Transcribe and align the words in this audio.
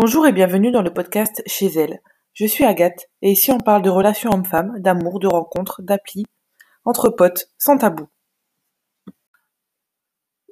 Bonjour 0.00 0.28
et 0.28 0.32
bienvenue 0.32 0.70
dans 0.70 0.82
le 0.82 0.92
podcast 0.92 1.42
Chez 1.46 1.66
elle. 1.76 2.00
Je 2.32 2.46
suis 2.46 2.64
Agathe 2.64 3.08
et 3.20 3.32
ici 3.32 3.50
on 3.50 3.58
parle 3.58 3.82
de 3.82 3.90
relations 3.90 4.30
hommes-femmes, 4.32 4.78
d'amour, 4.78 5.18
de 5.18 5.26
rencontres, 5.26 5.82
d'appli, 5.82 6.24
entre 6.84 7.10
potes, 7.10 7.46
sans 7.58 7.78
tabou. 7.78 8.06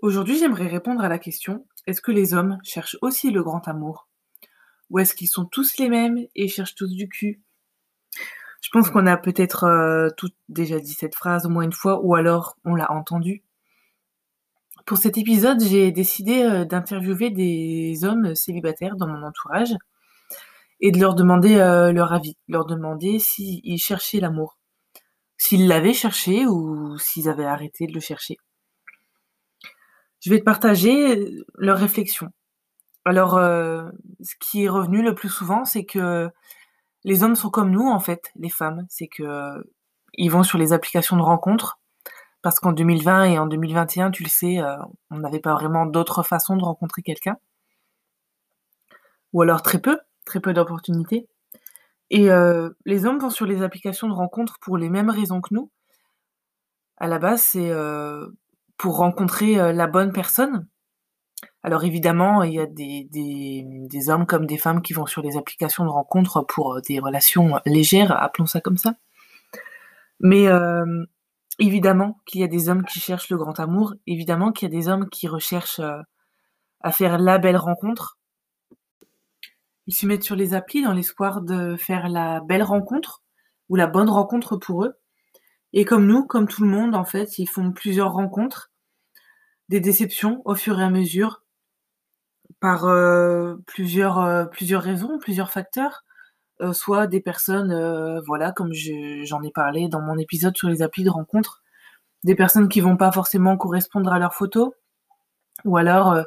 Aujourd'hui 0.02 0.36
j'aimerais 0.36 0.66
répondre 0.66 1.04
à 1.04 1.08
la 1.08 1.20
question 1.20 1.64
est-ce 1.86 2.00
que 2.00 2.10
les 2.10 2.34
hommes 2.34 2.58
cherchent 2.64 2.96
aussi 3.02 3.30
le 3.30 3.44
grand 3.44 3.68
amour? 3.68 4.08
Ou 4.90 4.98
est-ce 4.98 5.14
qu'ils 5.14 5.28
sont 5.28 5.44
tous 5.44 5.78
les 5.78 5.88
mêmes 5.88 6.26
et 6.34 6.48
cherchent 6.48 6.74
tous 6.74 6.92
du 6.92 7.08
cul? 7.08 7.40
Je 8.62 8.70
pense 8.72 8.90
qu'on 8.90 9.06
a 9.06 9.16
peut-être 9.16 9.62
euh, 9.62 10.08
toutes 10.16 10.34
déjà 10.48 10.80
dit 10.80 10.94
cette 10.94 11.14
phrase 11.14 11.46
au 11.46 11.50
moins 11.50 11.62
une 11.62 11.72
fois 11.72 12.00
ou 12.02 12.16
alors 12.16 12.56
on 12.64 12.74
l'a 12.74 12.90
entendu. 12.90 13.44
Pour 14.86 14.98
cet 14.98 15.18
épisode, 15.18 15.60
j'ai 15.60 15.90
décidé 15.90 16.44
euh, 16.44 16.64
d'interviewer 16.64 17.30
des 17.30 18.04
hommes 18.04 18.36
célibataires 18.36 18.94
dans 18.94 19.08
mon 19.08 19.26
entourage 19.26 19.74
et 20.80 20.92
de 20.92 21.00
leur 21.00 21.16
demander 21.16 21.56
euh, 21.56 21.90
leur 21.90 22.12
avis, 22.12 22.36
leur 22.46 22.66
demander 22.66 23.18
s'ils 23.18 23.78
cherchaient 23.78 24.20
l'amour, 24.20 24.58
s'ils 25.38 25.66
l'avaient 25.66 25.92
cherché 25.92 26.46
ou 26.46 26.96
s'ils 26.98 27.28
avaient 27.28 27.46
arrêté 27.46 27.88
de 27.88 27.94
le 27.94 28.00
chercher. 28.00 28.36
Je 30.20 30.30
vais 30.30 30.38
te 30.38 30.44
partager 30.44 31.18
euh, 31.18 31.44
leurs 31.56 31.78
réflexions. 31.78 32.28
Alors, 33.04 33.34
ce 33.34 34.34
qui 34.40 34.64
est 34.64 34.68
revenu 34.68 35.00
le 35.00 35.14
plus 35.14 35.28
souvent, 35.28 35.64
c'est 35.64 35.84
que 35.84 36.28
les 37.04 37.22
hommes 37.22 37.36
sont 37.36 37.50
comme 37.50 37.70
nous, 37.70 37.88
en 37.88 38.00
fait, 38.00 38.32
les 38.34 38.50
femmes. 38.50 38.84
C'est 38.88 39.06
que 39.06 39.64
ils 40.14 40.28
vont 40.28 40.42
sur 40.42 40.58
les 40.58 40.72
applications 40.72 41.16
de 41.16 41.22
rencontres 41.22 41.78
parce 42.42 42.60
qu'en 42.60 42.72
2020 42.72 43.24
et 43.24 43.38
en 43.38 43.46
2021, 43.46 44.10
tu 44.10 44.22
le 44.22 44.28
sais, 44.28 44.60
euh, 44.60 44.76
on 45.10 45.18
n'avait 45.18 45.40
pas 45.40 45.54
vraiment 45.54 45.86
d'autres 45.86 46.22
façons 46.22 46.56
de 46.56 46.64
rencontrer 46.64 47.02
quelqu'un. 47.02 47.36
Ou 49.32 49.42
alors 49.42 49.62
très 49.62 49.78
peu, 49.78 49.98
très 50.24 50.40
peu 50.40 50.52
d'opportunités. 50.52 51.28
Et 52.10 52.30
euh, 52.30 52.70
les 52.84 53.04
hommes 53.04 53.18
vont 53.18 53.30
sur 53.30 53.46
les 53.46 53.62
applications 53.62 54.08
de 54.08 54.12
rencontres 54.12 54.58
pour 54.60 54.78
les 54.78 54.90
mêmes 54.90 55.10
raisons 55.10 55.40
que 55.40 55.52
nous. 55.54 55.70
À 56.98 57.08
la 57.08 57.18
base, 57.18 57.42
c'est 57.42 57.70
euh, 57.70 58.28
pour 58.76 58.98
rencontrer 58.98 59.72
la 59.72 59.86
bonne 59.86 60.12
personne. 60.12 60.68
Alors 61.62 61.84
évidemment, 61.84 62.44
il 62.44 62.54
y 62.54 62.60
a 62.60 62.66
des, 62.66 64.08
hommes 64.08 64.24
comme 64.24 64.46
des 64.46 64.56
femmes 64.56 64.82
qui 64.82 64.92
vont 64.92 65.06
sur 65.06 65.20
les 65.20 65.36
applications 65.36 65.84
de 65.84 65.90
rencontres 65.90 66.42
pour 66.46 66.80
des 66.80 67.00
relations 67.00 67.60
légères, 67.66 68.12
appelons 68.12 68.46
ça 68.46 68.60
comme 68.60 68.76
ça. 68.76 68.94
Mais 70.20 70.46
évidemment 71.58 72.20
qu'il 72.26 72.40
y 72.40 72.44
a 72.44 72.48
des 72.48 72.68
hommes 72.68 72.84
qui 72.84 73.00
cherchent 73.00 73.30
le 73.30 73.36
grand 73.36 73.58
amour, 73.60 73.94
évidemment 74.06 74.52
qu'il 74.52 74.68
y 74.70 74.74
a 74.74 74.78
des 74.78 74.88
hommes 74.88 75.08
qui 75.08 75.28
recherchent 75.28 75.80
euh, 75.80 76.00
à 76.80 76.92
faire 76.92 77.18
la 77.18 77.38
belle 77.38 77.56
rencontre. 77.56 78.18
Ils 79.86 79.94
se 79.94 80.06
mettent 80.06 80.24
sur 80.24 80.36
les 80.36 80.54
applis 80.54 80.82
dans 80.82 80.92
l'espoir 80.92 81.42
de 81.42 81.76
faire 81.76 82.08
la 82.08 82.40
belle 82.40 82.62
rencontre 82.62 83.22
ou 83.68 83.76
la 83.76 83.86
bonne 83.86 84.10
rencontre 84.10 84.56
pour 84.56 84.84
eux. 84.84 84.94
Et 85.72 85.84
comme 85.84 86.06
nous, 86.06 86.26
comme 86.26 86.48
tout 86.48 86.62
le 86.62 86.70
monde, 86.70 86.94
en 86.94 87.04
fait, 87.04 87.38
ils 87.38 87.48
font 87.48 87.72
plusieurs 87.72 88.12
rencontres, 88.12 88.70
des 89.68 89.80
déceptions 89.80 90.42
au 90.44 90.54
fur 90.54 90.80
et 90.80 90.84
à 90.84 90.90
mesure, 90.90 91.42
par 92.60 92.84
euh, 92.84 93.56
plusieurs, 93.66 94.18
euh, 94.18 94.44
plusieurs 94.46 94.82
raisons, 94.82 95.18
plusieurs 95.18 95.50
facteurs. 95.50 96.04
Euh, 96.62 96.72
soit 96.72 97.06
des 97.06 97.20
personnes, 97.20 97.70
euh, 97.70 98.20
voilà, 98.26 98.50
comme 98.52 98.72
j'en 98.72 99.42
ai 99.42 99.50
parlé 99.50 99.88
dans 99.88 100.00
mon 100.00 100.16
épisode 100.16 100.56
sur 100.56 100.68
les 100.68 100.80
applis 100.82 101.04
de 101.04 101.10
rencontre, 101.10 101.62
des 102.24 102.34
personnes 102.34 102.68
qui 102.68 102.80
vont 102.80 102.96
pas 102.96 103.12
forcément 103.12 103.56
correspondre 103.58 104.12
à 104.12 104.18
leurs 104.18 104.34
photos, 104.34 104.72
ou 105.64 105.76
alors 105.76 106.12
euh, 106.12 106.24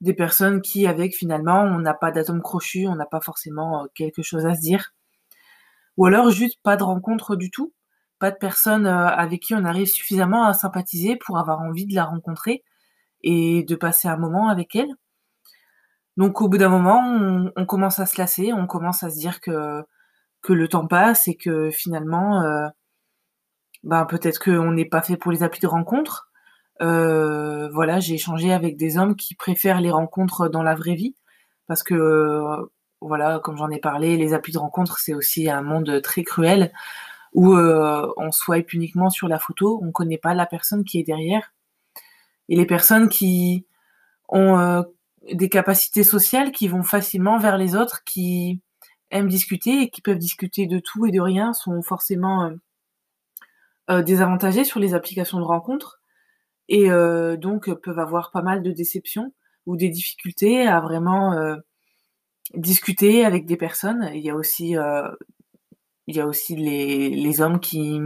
des 0.00 0.14
personnes 0.14 0.62
qui, 0.62 0.86
avec 0.86 1.14
finalement, 1.16 1.62
on 1.62 1.80
n'a 1.80 1.94
pas 1.94 2.12
d'atome 2.12 2.42
crochu, 2.42 2.86
on 2.88 2.96
n'a 2.96 3.06
pas 3.06 3.20
forcément 3.20 3.86
quelque 3.94 4.22
chose 4.22 4.46
à 4.46 4.54
se 4.54 4.60
dire, 4.60 4.92
ou 5.96 6.06
alors 6.06 6.30
juste 6.30 6.58
pas 6.62 6.76
de 6.76 6.84
rencontre 6.84 7.36
du 7.36 7.50
tout, 7.50 7.72
pas 8.18 8.30
de 8.30 8.36
personne 8.36 8.86
avec 8.86 9.42
qui 9.42 9.54
on 9.54 9.64
arrive 9.64 9.88
suffisamment 9.88 10.44
à 10.44 10.54
sympathiser 10.54 11.16
pour 11.16 11.38
avoir 11.38 11.60
envie 11.60 11.86
de 11.86 11.94
la 11.94 12.04
rencontrer 12.04 12.62
et 13.22 13.64
de 13.64 13.74
passer 13.76 14.08
un 14.08 14.16
moment 14.16 14.48
avec 14.48 14.76
elle. 14.76 14.90
Donc 16.16 16.42
au 16.42 16.48
bout 16.48 16.58
d'un 16.58 16.68
moment, 16.68 17.00
on, 17.56 17.66
commence 17.66 17.98
à 17.98 18.06
se 18.06 18.18
lasser, 18.18 18.52
on 18.52 18.66
commence 18.66 19.02
à 19.02 19.10
se 19.10 19.18
dire 19.18 19.40
que, 19.40 19.82
que 20.42 20.52
le 20.52 20.68
temps 20.68 20.86
passe 20.86 21.28
et 21.28 21.36
que 21.36 21.70
finalement, 21.70 22.42
euh, 22.42 22.68
ben 23.82 24.04
peut-être 24.06 24.38
qu'on 24.38 24.72
n'est 24.72 24.84
pas 24.84 25.02
fait 25.02 25.16
pour 25.16 25.32
les 25.32 25.42
applis 25.42 25.60
de 25.60 25.66
rencontre. 25.66 26.30
Euh, 26.82 27.68
voilà, 27.70 28.00
j'ai 28.00 28.14
échangé 28.14 28.52
avec 28.52 28.76
des 28.76 28.98
hommes 28.98 29.16
qui 29.16 29.34
préfèrent 29.34 29.80
les 29.80 29.90
rencontres 29.90 30.48
dans 30.48 30.62
la 30.62 30.74
vraie 30.74 30.94
vie 30.94 31.14
parce 31.66 31.82
que 31.82 31.94
euh, 31.94 32.72
voilà, 33.00 33.40
comme 33.40 33.56
j'en 33.56 33.70
ai 33.70 33.80
parlé, 33.80 34.16
les 34.16 34.34
applis 34.34 34.52
de 34.52 34.58
rencontre 34.58 34.98
c'est 34.98 35.14
aussi 35.14 35.50
un 35.50 35.62
monde 35.62 36.02
très 36.02 36.22
cruel 36.24 36.72
où 37.34 37.56
on 37.56 38.30
swipe 38.30 38.74
uniquement 38.74 39.08
sur 39.08 39.26
la 39.26 39.38
photo, 39.38 39.80
on 39.82 39.90
connaît 39.90 40.18
pas 40.18 40.34
la 40.34 40.44
personne 40.44 40.84
qui 40.84 41.00
est 41.00 41.02
derrière 41.02 41.54
et 42.50 42.56
les 42.56 42.66
personnes 42.66 43.08
qui 43.08 43.66
ont 44.28 44.84
des 45.30 45.48
capacités 45.48 46.04
sociales 46.04 46.52
qui 46.52 46.68
vont 46.68 46.82
facilement 46.82 47.38
vers 47.38 47.58
les 47.58 47.76
autres, 47.76 48.02
qui 48.04 48.60
aiment 49.10 49.28
discuter 49.28 49.82
et 49.82 49.90
qui 49.90 50.02
peuvent 50.02 50.18
discuter 50.18 50.66
de 50.66 50.78
tout 50.78 51.06
et 51.06 51.10
de 51.10 51.20
rien, 51.20 51.52
sont 51.52 51.82
forcément 51.82 52.44
euh, 52.44 52.50
euh 53.90 54.02
désavantagés 54.02 54.64
sur 54.64 54.80
les 54.80 54.94
applications 54.94 55.38
de 55.38 55.44
rencontres 55.44 56.00
et 56.68 56.90
euh, 56.90 57.36
donc 57.36 57.72
peuvent 57.82 57.98
avoir 57.98 58.30
pas 58.30 58.42
mal 58.42 58.62
de 58.62 58.72
déceptions 58.72 59.32
ou 59.66 59.76
des 59.76 59.88
difficultés 59.88 60.66
à 60.66 60.80
vraiment 60.80 61.34
euh, 61.34 61.56
discuter 62.54 63.24
avec 63.24 63.46
des 63.46 63.56
personnes. 63.56 64.10
Il 64.14 64.22
y 64.22 64.30
a 64.30 64.34
aussi 64.34 64.76
il 66.08 66.16
y 66.16 66.20
a 66.20 66.26
aussi 66.26 66.56
les, 66.56 67.10
les 67.10 67.40
hommes 67.40 67.60
qui, 67.60 68.00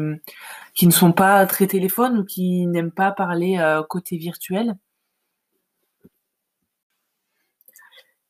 qui 0.75 0.87
ne 0.87 0.93
sont 0.93 1.13
pas 1.13 1.47
très 1.47 1.67
téléphones 1.67 2.19
ou 2.19 2.25
qui 2.25 2.67
n'aiment 2.67 2.93
pas 2.93 3.11
parler 3.11 3.59
côté 3.89 4.19
virtuel 4.19 4.77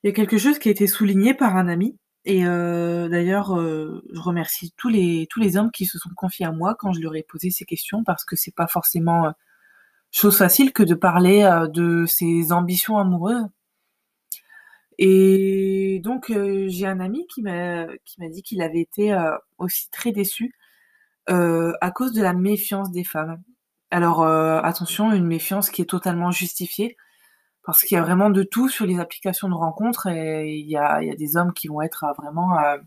Il 0.03 0.07
y 0.07 0.09
a 0.11 0.13
quelque 0.13 0.37
chose 0.37 0.59
qui 0.59 0.69
a 0.69 0.71
été 0.71 0.87
souligné 0.87 1.33
par 1.33 1.55
un 1.57 1.67
ami. 1.67 1.97
Et 2.25 2.45
euh, 2.45 3.07
d'ailleurs, 3.07 3.57
euh, 3.57 4.03
je 4.13 4.19
remercie 4.19 4.73
tous 4.77 4.89
les, 4.89 5.27
tous 5.29 5.39
les 5.39 5.57
hommes 5.57 5.71
qui 5.71 5.85
se 5.85 5.97
sont 5.97 6.09
confiés 6.15 6.45
à 6.45 6.51
moi 6.51 6.75
quand 6.77 6.91
je 6.91 6.99
leur 6.99 7.15
ai 7.15 7.23
posé 7.23 7.51
ces 7.51 7.65
questions 7.65 8.03
parce 8.03 8.25
que 8.25 8.35
c'est 8.35 8.53
pas 8.53 8.67
forcément 8.67 9.27
euh, 9.27 9.31
chose 10.11 10.37
facile 10.37 10.73
que 10.73 10.83
de 10.83 10.93
parler 10.93 11.49
de 11.73 12.05
ses 12.05 12.51
ambitions 12.51 12.97
amoureuses. 12.97 13.47
Et 14.97 16.01
donc, 16.03 16.31
j'ai 16.67 16.85
un 16.87 16.99
ami 16.99 17.27
qui 17.27 17.43
m'a 17.43 17.85
qui 18.05 18.19
m'a 18.19 18.29
dit 18.29 18.41
qu'il 18.43 18.61
avait 18.61 18.81
été 18.81 19.15
aussi 19.57 19.89
très 19.91 20.11
déçu 20.11 20.53
à 21.27 21.91
cause 21.91 22.13
de 22.13 22.21
la 22.21 22.33
méfiance 22.33 22.91
des 22.91 23.03
femmes. 23.03 23.41
Alors, 23.91 24.25
attention, 24.25 25.13
une 25.13 25.27
méfiance 25.27 25.69
qui 25.69 25.81
est 25.81 25.85
totalement 25.85 26.31
justifiée 26.31 26.97
parce 27.67 27.83
qu'il 27.83 27.95
y 27.95 27.99
a 27.99 28.01
vraiment 28.01 28.29
de 28.29 28.43
tout 28.43 28.69
sur 28.69 28.85
les 28.85 28.97
applications 28.97 29.49
de 29.49 29.53
rencontres 29.53 30.07
et 30.07 30.55
il 30.55 30.69
y 30.69 30.77
a, 30.77 31.01
des 31.17 31.35
hommes 31.35 31.51
qui 31.53 31.67
vont 31.67 31.81
être 31.81 32.05
vraiment 32.17 32.57
euh, 32.57 32.77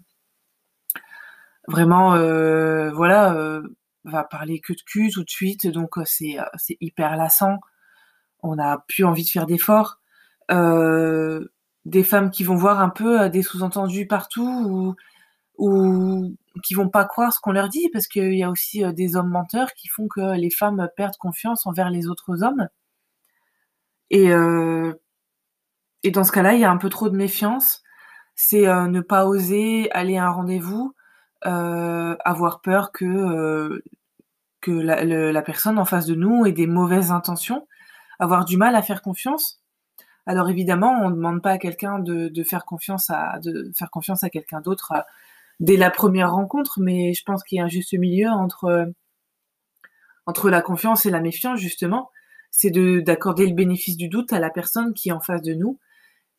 vraiment 1.68 2.14
euh, 2.14 2.90
voilà 2.90 3.34
euh, 3.34 3.62
va 4.04 4.24
parler 4.24 4.58
que 4.60 4.72
de 4.72 4.80
cul 4.80 5.10
tout 5.12 5.22
de 5.22 5.28
suite. 5.30 5.66
Donc 5.66 5.96
c'est 6.06 6.38
c'est 6.56 6.78
hyper 6.80 7.16
lassant. 7.16 7.58
On 8.42 8.56
n'a 8.56 8.84
plus 8.88 9.04
envie 9.04 9.24
de 9.24 9.28
faire 9.28 9.46
d'efforts. 9.46 10.00
Des 10.48 12.04
femmes 12.04 12.30
qui 12.30 12.44
vont 12.44 12.56
voir 12.56 12.80
un 12.80 12.90
peu 12.90 13.28
des 13.28 13.42
sous-entendus 13.42 14.06
partout 14.06 14.64
ou 14.66 14.96
ou 15.58 16.36
qui 16.64 16.74
vont 16.74 16.88
pas 16.88 17.04
croire 17.04 17.34
ce 17.34 17.40
qu'on 17.40 17.52
leur 17.52 17.68
dit 17.68 17.90
parce 17.92 18.06
qu'il 18.08 18.34
y 18.34 18.42
a 18.44 18.50
aussi 18.50 18.82
des 18.94 19.16
hommes 19.16 19.30
menteurs 19.30 19.74
qui 19.74 19.88
font 19.88 20.08
que 20.08 20.36
les 20.36 20.50
femmes 20.50 20.88
perdent 20.96 21.18
confiance 21.18 21.66
envers 21.66 21.90
les 21.90 22.08
autres 22.08 22.42
hommes 22.42 22.68
et, 24.10 24.30
euh, 24.32 24.92
et 26.02 26.10
dans 26.10 26.24
ce 26.24 26.32
cas-là, 26.32 26.54
il 26.54 26.60
y 26.60 26.64
a 26.64 26.70
un 26.70 26.76
peu 26.76 26.88
trop 26.88 27.08
de 27.08 27.16
méfiance. 27.16 27.82
C'est 28.34 28.66
euh, 28.66 28.86
ne 28.88 29.00
pas 29.00 29.26
oser 29.26 29.90
aller 29.92 30.16
à 30.16 30.26
un 30.26 30.30
rendez-vous, 30.30 30.94
euh, 31.46 32.16
avoir 32.24 32.60
peur 32.60 32.92
que, 32.92 33.82
que 34.60 34.70
la, 34.70 35.42
personne 35.42 35.78
en 35.78 35.84
face 35.84 36.06
de 36.06 36.14
nous 36.14 36.46
ait 36.46 36.52
des 36.52 36.66
mauvaises 36.66 37.12
intentions, 37.12 37.66
avoir 38.18 38.44
du 38.44 38.56
mal 38.56 38.76
à 38.76 38.82
faire 38.82 39.02
confiance. 39.02 39.60
Alors 40.26 40.50
évidemment, 40.50 40.92
on 41.02 41.10
ne 41.10 41.16
demande 41.16 41.42
pas 41.42 41.52
à 41.52 41.58
quelqu'un 41.58 41.98
de, 41.98 42.28
de, 42.28 42.42
faire 42.44 42.64
confiance 42.64 43.10
à 43.10 43.38
de 43.40 43.70
faire 43.76 43.90
confiance 43.90 44.22
à 44.24 44.30
quelqu'un 44.30 44.60
d'autre 44.60 44.92
dès 45.60 45.76
la 45.76 45.90
première 45.90 46.32
rencontre, 46.32 46.80
mais 46.80 47.14
je 47.14 47.24
pense 47.24 47.42
qu'il 47.42 47.58
y 47.58 47.60
a 47.60 47.64
un 47.64 47.68
juste 47.68 47.94
milieu 47.94 48.28
entre 48.28 48.92
entre 50.26 50.50
la 50.50 50.62
confiance 50.62 51.06
et 51.06 51.10
la 51.10 51.20
méfiance 51.20 51.58
justement 51.58 52.10
c'est 52.50 52.70
de 52.70 53.00
d'accorder 53.00 53.46
le 53.46 53.54
bénéfice 53.54 53.96
du 53.96 54.08
doute 54.08 54.32
à 54.32 54.40
la 54.40 54.50
personne 54.50 54.92
qui 54.92 55.10
est 55.10 55.12
en 55.12 55.20
face 55.20 55.42
de 55.42 55.54
nous 55.54 55.78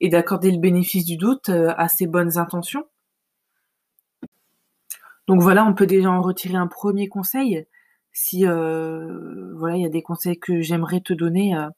et 0.01 0.09
d'accorder 0.09 0.51
le 0.51 0.57
bénéfice 0.57 1.05
du 1.05 1.15
doute 1.15 1.49
euh, 1.49 1.73
à 1.77 1.87
ses 1.87 2.07
bonnes 2.07 2.37
intentions. 2.37 2.85
Donc 5.27 5.41
voilà, 5.41 5.63
on 5.63 5.73
peut 5.73 5.85
déjà 5.85 6.11
en 6.11 6.21
retirer 6.21 6.55
un 6.55 6.67
premier 6.67 7.07
conseil. 7.07 7.65
Si 8.11 8.45
euh, 8.45 9.53
voilà, 9.55 9.77
il 9.77 9.83
y 9.83 9.85
a 9.85 9.89
des 9.89 10.01
conseils 10.01 10.39
que 10.39 10.61
j'aimerais 10.61 11.01
te 11.01 11.13
donner 11.13 11.55
euh, 11.55 11.69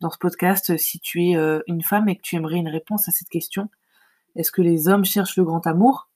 dans 0.00 0.10
ce 0.10 0.18
podcast, 0.18 0.76
si 0.78 0.98
tu 0.98 1.22
es 1.26 1.36
une 1.66 1.82
femme 1.82 2.08
et 2.08 2.16
que 2.16 2.22
tu 2.22 2.34
aimerais 2.34 2.56
une 2.56 2.70
réponse 2.70 3.06
à 3.06 3.12
cette 3.12 3.28
question, 3.28 3.68
est-ce 4.34 4.50
que 4.50 4.62
les 4.62 4.88
hommes 4.88 5.04
cherchent 5.04 5.36
le 5.36 5.44
grand 5.44 5.66
amour? 5.66 6.08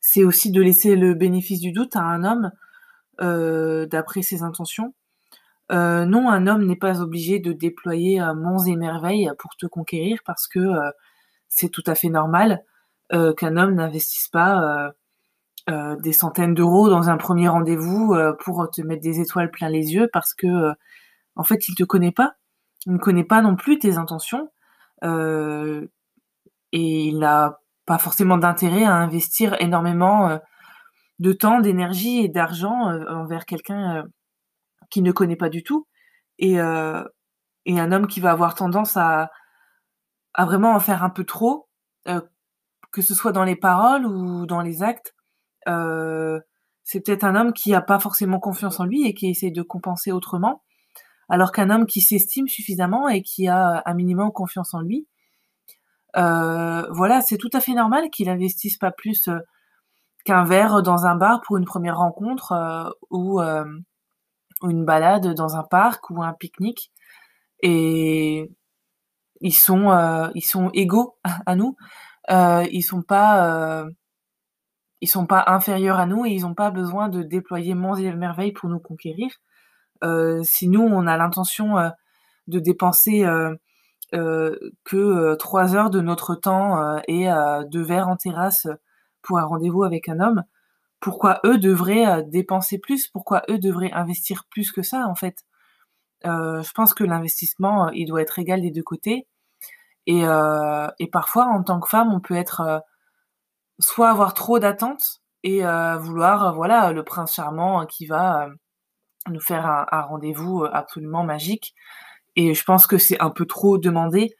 C'est 0.00 0.24
aussi 0.24 0.50
de 0.50 0.60
laisser 0.60 0.96
le 0.96 1.14
bénéfice 1.14 1.60
du 1.60 1.70
doute 1.70 1.94
à 1.94 2.02
un 2.02 2.24
homme 2.24 2.50
d'après 3.88 4.22
ses 4.22 4.42
intentions. 4.42 4.92
Euh, 5.70 6.06
non, 6.06 6.30
un 6.30 6.46
homme 6.46 6.64
n'est 6.64 6.76
pas 6.76 7.00
obligé 7.00 7.38
de 7.38 7.52
déployer 7.52 8.20
euh, 8.20 8.34
monts 8.34 8.64
et 8.64 8.76
merveilles 8.76 9.30
pour 9.38 9.56
te 9.56 9.66
conquérir 9.66 10.18
parce 10.24 10.48
que 10.48 10.60
c'est 11.48 11.68
tout 11.68 11.82
à 11.86 11.94
fait 11.94 12.08
normal 12.08 12.62
qu'un 13.10 13.56
homme 13.56 13.74
n'investisse 13.74 14.28
pas 14.28 14.92
des 15.66 16.12
centaines 16.12 16.54
d'euros 16.54 16.90
dans 16.90 17.08
un 17.08 17.16
premier 17.16 17.48
rendez-vous 17.48 18.14
pour 18.40 18.68
te 18.70 18.82
mettre 18.82 19.02
des 19.02 19.20
étoiles 19.20 19.50
plein 19.50 19.70
les 19.70 19.94
yeux 19.94 20.08
parce 20.12 20.34
que 20.34 20.72
en 21.36 21.42
fait 21.42 21.68
il 21.68 21.74
te 21.74 21.84
connaît 21.84 22.12
pas, 22.12 22.34
il 22.84 22.92
ne 22.92 22.98
connaît 22.98 23.24
pas 23.24 23.40
non 23.40 23.56
plus 23.56 23.78
tes 23.78 23.96
intentions 23.96 24.50
et 25.02 25.88
il 26.72 27.18
n'a 27.18 27.60
pas 27.86 27.96
forcément 27.98 28.36
d'intérêt 28.36 28.84
à 28.84 28.94
investir 28.94 29.56
énormément 29.58 30.38
de 31.18 31.32
temps, 31.32 31.60
d'énergie 31.60 32.20
et 32.20 32.28
d'argent 32.28 32.90
euh, 32.90 33.04
envers 33.08 33.44
quelqu'un 33.44 34.06
euh, 34.88 34.90
qui 34.90 35.02
ne 35.02 35.12
connaît 35.12 35.36
pas 35.36 35.48
du 35.48 35.62
tout. 35.62 35.86
Et, 36.38 36.60
euh, 36.60 37.02
et, 37.66 37.78
un 37.80 37.92
homme 37.92 38.06
qui 38.06 38.20
va 38.20 38.30
avoir 38.30 38.54
tendance 38.54 38.96
à, 38.96 39.30
vraiment 40.38 40.74
en 40.74 40.80
faire 40.80 41.02
un 41.02 41.10
peu 41.10 41.24
trop, 41.24 41.68
que 42.92 43.02
ce 43.02 43.14
soit 43.14 43.32
dans 43.32 43.44
les 43.44 43.56
paroles 43.56 44.06
ou 44.06 44.46
dans 44.46 44.62
les 44.62 44.82
actes. 44.82 45.14
c'est 46.84 47.00
peut-être 47.00 47.24
un 47.24 47.34
homme 47.36 47.52
qui 47.52 47.72
n'a 47.72 47.82
pas 47.82 47.98
forcément 47.98 48.40
confiance 48.40 48.80
en 48.80 48.84
lui 48.84 49.06
et 49.06 49.14
qui 49.14 49.28
essaie 49.28 49.50
de 49.50 49.62
compenser 49.62 50.12
autrement, 50.12 50.62
alors 51.28 51.52
qu'un 51.52 51.70
homme 51.70 51.86
qui 51.86 52.00
s'estime 52.00 52.48
suffisamment 52.48 53.08
et 53.08 53.22
qui 53.22 53.48
a 53.48 53.82
un 53.84 53.94
minimum 53.94 54.32
confiance 54.32 54.74
en 54.74 54.80
lui, 54.80 55.08
voilà, 56.14 57.20
c'est 57.20 57.38
tout 57.38 57.50
à 57.52 57.60
fait 57.60 57.74
normal 57.74 58.08
qu'il 58.10 58.28
investisse 58.28 58.78
pas 58.78 58.92
plus 58.92 59.28
qu'un 60.28 60.44
verre 60.44 60.82
dans 60.82 61.06
un 61.06 61.16
bar 61.16 61.40
pour 61.40 61.56
une 61.56 61.64
première 61.64 61.96
rencontre 61.96 62.52
euh, 62.52 62.90
ou 63.10 63.40
euh, 63.40 63.64
une 64.62 64.84
balade 64.84 65.34
dans 65.34 65.56
un 65.56 65.64
parc 65.64 66.10
ou 66.10 66.22
un 66.22 66.32
pique-nique. 66.32 66.90
Et 67.60 68.50
ils 69.40 69.54
sont, 69.54 69.90
euh, 69.90 70.28
ils 70.34 70.42
sont 70.42 70.70
égaux 70.72 71.16
à 71.46 71.56
nous. 71.56 71.76
ils 72.28 72.82
sont 72.82 73.02
pas, 73.02 73.86
ils 75.00 75.08
sont 75.08 75.26
pas 75.26 75.44
inférieurs 75.46 75.98
à 75.98 76.06
nous 76.06 76.26
et 76.26 76.30
ils 76.30 76.42
n'ont 76.42 76.54
pas 76.54 76.70
besoin 76.70 77.08
de 77.08 77.22
déployer 77.22 77.74
monts 77.74 77.96
et 77.96 78.12
merveilles 78.14 78.52
pour 78.52 78.68
nous 78.68 78.80
conquérir. 78.80 79.30
si 80.42 80.68
nous, 80.68 80.82
on 80.82 81.06
a 81.06 81.16
l'intention 81.16 81.74
de 82.46 82.58
dépenser 82.58 83.24
que 84.12 85.34
trois 85.36 85.74
heures 85.74 85.90
de 85.90 86.00
notre 86.00 86.34
temps 86.34 86.98
et 87.08 87.28
deux 87.70 87.82
verres 87.82 88.08
en 88.08 88.16
terrasse 88.16 88.66
pour 89.22 89.38
un 89.38 89.44
rendez-vous 89.44 89.84
avec 89.84 90.08
un 90.08 90.20
homme, 90.20 90.42
pourquoi 91.00 91.40
eux 91.44 91.58
devraient 91.58 92.06
euh, 92.06 92.22
dépenser 92.22 92.78
plus 92.78 93.08
Pourquoi 93.08 93.42
eux 93.48 93.58
devraient 93.58 93.92
investir 93.92 94.44
plus 94.50 94.72
que 94.72 94.82
ça, 94.82 95.06
en 95.06 95.14
fait 95.14 95.44
euh, 96.26 96.62
Je 96.62 96.72
pense 96.72 96.94
que 96.94 97.04
l'investissement, 97.04 97.86
euh, 97.86 97.90
il 97.94 98.06
doit 98.06 98.22
être 98.22 98.38
égal 98.38 98.62
des 98.62 98.70
deux 98.70 98.82
côtés. 98.82 99.26
Et, 100.06 100.24
parfois, 101.12 101.46
en 101.46 101.62
tant 101.62 101.80
que 101.80 101.88
femme, 101.88 102.14
on 102.14 102.20
peut 102.20 102.34
être 102.34 102.82
soit 103.78 104.08
avoir 104.08 104.32
trop 104.32 104.58
d'attentes 104.58 105.20
et 105.42 105.60
vouloir, 105.98 106.54
voilà, 106.54 106.92
le 106.92 107.04
prince 107.04 107.34
charmant 107.34 107.84
qui 107.84 108.06
va 108.06 108.48
nous 109.28 109.40
faire 109.40 109.66
un, 109.66 110.00
rendez-vous 110.00 110.64
absolument 110.64 111.24
magique. 111.24 111.74
Et 112.36 112.54
je 112.54 112.64
pense 112.64 112.86
que 112.86 112.96
c'est 112.96 113.20
un 113.20 113.28
peu 113.28 113.44
trop 113.44 113.76
demandé 113.76 114.34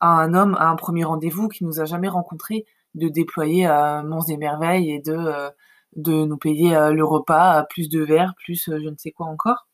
à 0.00 0.08
un 0.08 0.34
homme 0.34 0.56
à 0.58 0.66
un 0.66 0.74
premier 0.74 1.04
rendez-vous 1.04 1.46
qui 1.46 1.64
nous 1.64 1.78
a 1.78 1.84
jamais 1.84 2.08
rencontrés 2.08 2.64
de 2.94 3.08
déployer 3.08 3.68
Mons 4.04 4.24
des 4.26 4.36
Merveilles 4.36 4.90
et 4.90 4.98
de, 4.98 5.52
de 5.96 6.24
nous 6.24 6.36
payer 6.36 6.74
euh, 6.76 6.92
le 6.92 7.04
repas, 7.04 7.64
plus 7.64 7.88
de 7.88 8.02
verres, 8.02 8.34
plus 8.36 8.68
euh, 8.68 8.80
je 8.82 8.88
ne 8.88 8.96
sais 8.96 9.10
quoi 9.12 9.26
encore. 9.26 9.66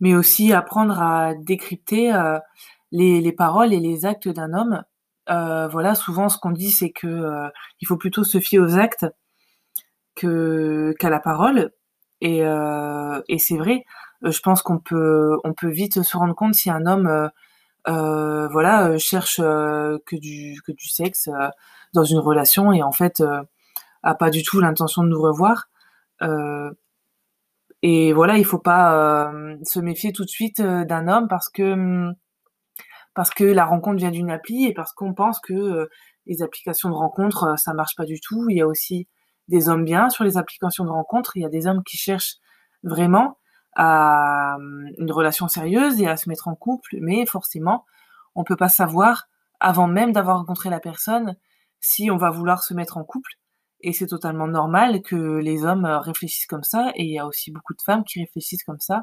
mais 0.00 0.14
aussi 0.14 0.52
apprendre 0.52 1.00
à 1.00 1.34
décrypter 1.34 2.12
les, 2.92 3.32
paroles 3.32 3.72
et 3.72 3.80
les 3.80 4.04
actes 4.06 4.28
d'un 4.28 4.52
homme. 4.52 4.82
voilà, 5.28 5.94
souvent 5.94 6.28
ce 6.28 6.38
qu'on 6.38 6.50
dit, 6.52 6.70
c'est 6.72 6.90
que 6.90 7.50
il 7.80 7.86
faut 7.86 7.96
plutôt 7.96 8.24
se 8.24 8.40
fier 8.40 8.58
aux 8.58 8.78
actes 8.78 9.06
qu'à 10.16 11.10
la 11.10 11.20
parole. 11.20 11.72
Et, 12.20 12.40
et 12.40 13.38
c'est 13.38 13.56
vrai. 13.56 13.84
Je 14.22 14.40
pense 14.40 14.62
qu'on 14.62 14.78
peut 14.78 15.38
on 15.44 15.52
peut 15.52 15.70
vite 15.70 16.02
se 16.02 16.16
rendre 16.16 16.34
compte 16.34 16.54
si 16.54 16.70
un 16.70 16.86
homme 16.86 17.06
euh, 17.06 17.28
voilà, 17.86 18.88
euh, 18.88 18.98
cherche 18.98 19.40
euh, 19.40 19.98
que 20.06 20.16
du 20.16 20.60
que 20.64 20.72
du 20.72 20.88
sexe 20.88 21.28
dans 21.92 22.04
une 22.04 22.18
relation 22.18 22.72
et 22.72 22.82
en 22.82 22.92
fait 22.92 23.22
a 24.02 24.14
pas 24.14 24.30
du 24.30 24.42
tout 24.42 24.60
l'intention 24.60 25.04
de 25.04 25.08
nous 25.08 25.20
revoir. 25.20 25.68
et 27.82 28.12
voilà, 28.12 28.38
il 28.38 28.44
faut 28.44 28.58
pas 28.58 29.32
se 29.64 29.80
méfier 29.80 30.12
tout 30.12 30.24
de 30.24 30.30
suite 30.30 30.60
d'un 30.62 31.08
homme 31.08 31.28
parce 31.28 31.48
que 31.48 31.72
hum, 31.72 32.14
parce 33.14 33.30
que 33.30 33.44
la 33.44 33.64
rencontre 33.66 33.98
vient 33.98 34.10
d'une 34.10 34.30
appli 34.30 34.66
et 34.66 34.74
parce 34.74 34.92
qu'on 34.92 35.14
pense 35.14 35.40
que 35.40 35.88
les 36.26 36.42
applications 36.42 36.88
de 36.90 36.94
rencontre 36.94 37.54
ça 37.58 37.74
marche 37.74 37.96
pas 37.96 38.04
du 38.04 38.20
tout. 38.20 38.46
Il 38.48 38.56
y 38.56 38.60
a 38.62 38.66
aussi 38.66 39.08
des 39.48 39.68
hommes 39.68 39.84
bien 39.84 40.10
sur 40.10 40.24
les 40.24 40.38
applications 40.38 40.84
de 40.84 40.90
rencontre. 40.90 41.36
Il 41.36 41.42
y 41.42 41.46
a 41.46 41.50
des 41.50 41.66
hommes 41.66 41.82
qui 41.84 41.96
cherchent 41.96 42.36
vraiment 42.84 43.38
à 43.74 44.56
une 44.98 45.10
relation 45.10 45.48
sérieuse 45.48 46.00
et 46.00 46.08
à 46.08 46.16
se 46.16 46.28
mettre 46.28 46.48
en 46.48 46.54
couple, 46.54 46.96
mais 47.00 47.26
forcément, 47.26 47.84
on 48.34 48.44
peut 48.44 48.56
pas 48.56 48.68
savoir 48.68 49.28
avant 49.60 49.86
même 49.86 50.12
d'avoir 50.12 50.38
rencontré 50.38 50.70
la 50.70 50.80
personne 50.80 51.36
si 51.80 52.10
on 52.10 52.16
va 52.16 52.30
vouloir 52.30 52.62
se 52.62 52.74
mettre 52.74 52.96
en 52.96 53.04
couple. 53.04 53.32
Et 53.80 53.92
c'est 53.92 54.06
totalement 54.06 54.46
normal 54.46 55.02
que 55.02 55.16
les 55.16 55.64
hommes 55.64 55.86
réfléchissent 55.86 56.46
comme 56.46 56.62
ça, 56.62 56.92
et 56.94 57.04
il 57.04 57.10
y 57.10 57.18
a 57.18 57.26
aussi 57.26 57.50
beaucoup 57.50 57.74
de 57.74 57.82
femmes 57.82 58.04
qui 58.04 58.20
réfléchissent 58.20 58.64
comme 58.64 58.80
ça. 58.80 59.02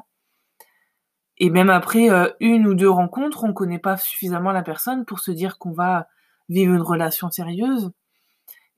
Et 1.38 1.50
même 1.50 1.70
après 1.70 2.10
euh, 2.10 2.30
une 2.40 2.66
ou 2.66 2.74
deux 2.74 2.90
rencontres, 2.90 3.44
on 3.44 3.52
connaît 3.52 3.78
pas 3.78 3.96
suffisamment 3.96 4.52
la 4.52 4.62
personne 4.62 5.04
pour 5.06 5.20
se 5.20 5.30
dire 5.30 5.58
qu'on 5.58 5.72
va 5.72 6.06
vivre 6.48 6.74
une 6.74 6.82
relation 6.82 7.30
sérieuse. 7.30 7.92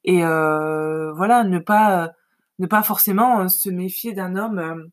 Et 0.05 0.25
euh, 0.25 1.13
voilà, 1.13 1.45
ne 1.45 1.59
pas 1.59 2.13
ne 2.59 2.67
pas 2.67 2.83
forcément 2.83 3.49
se 3.49 3.71
méfier 3.71 4.13
d'un 4.13 4.37
homme 4.37 4.59
euh, 4.59 4.87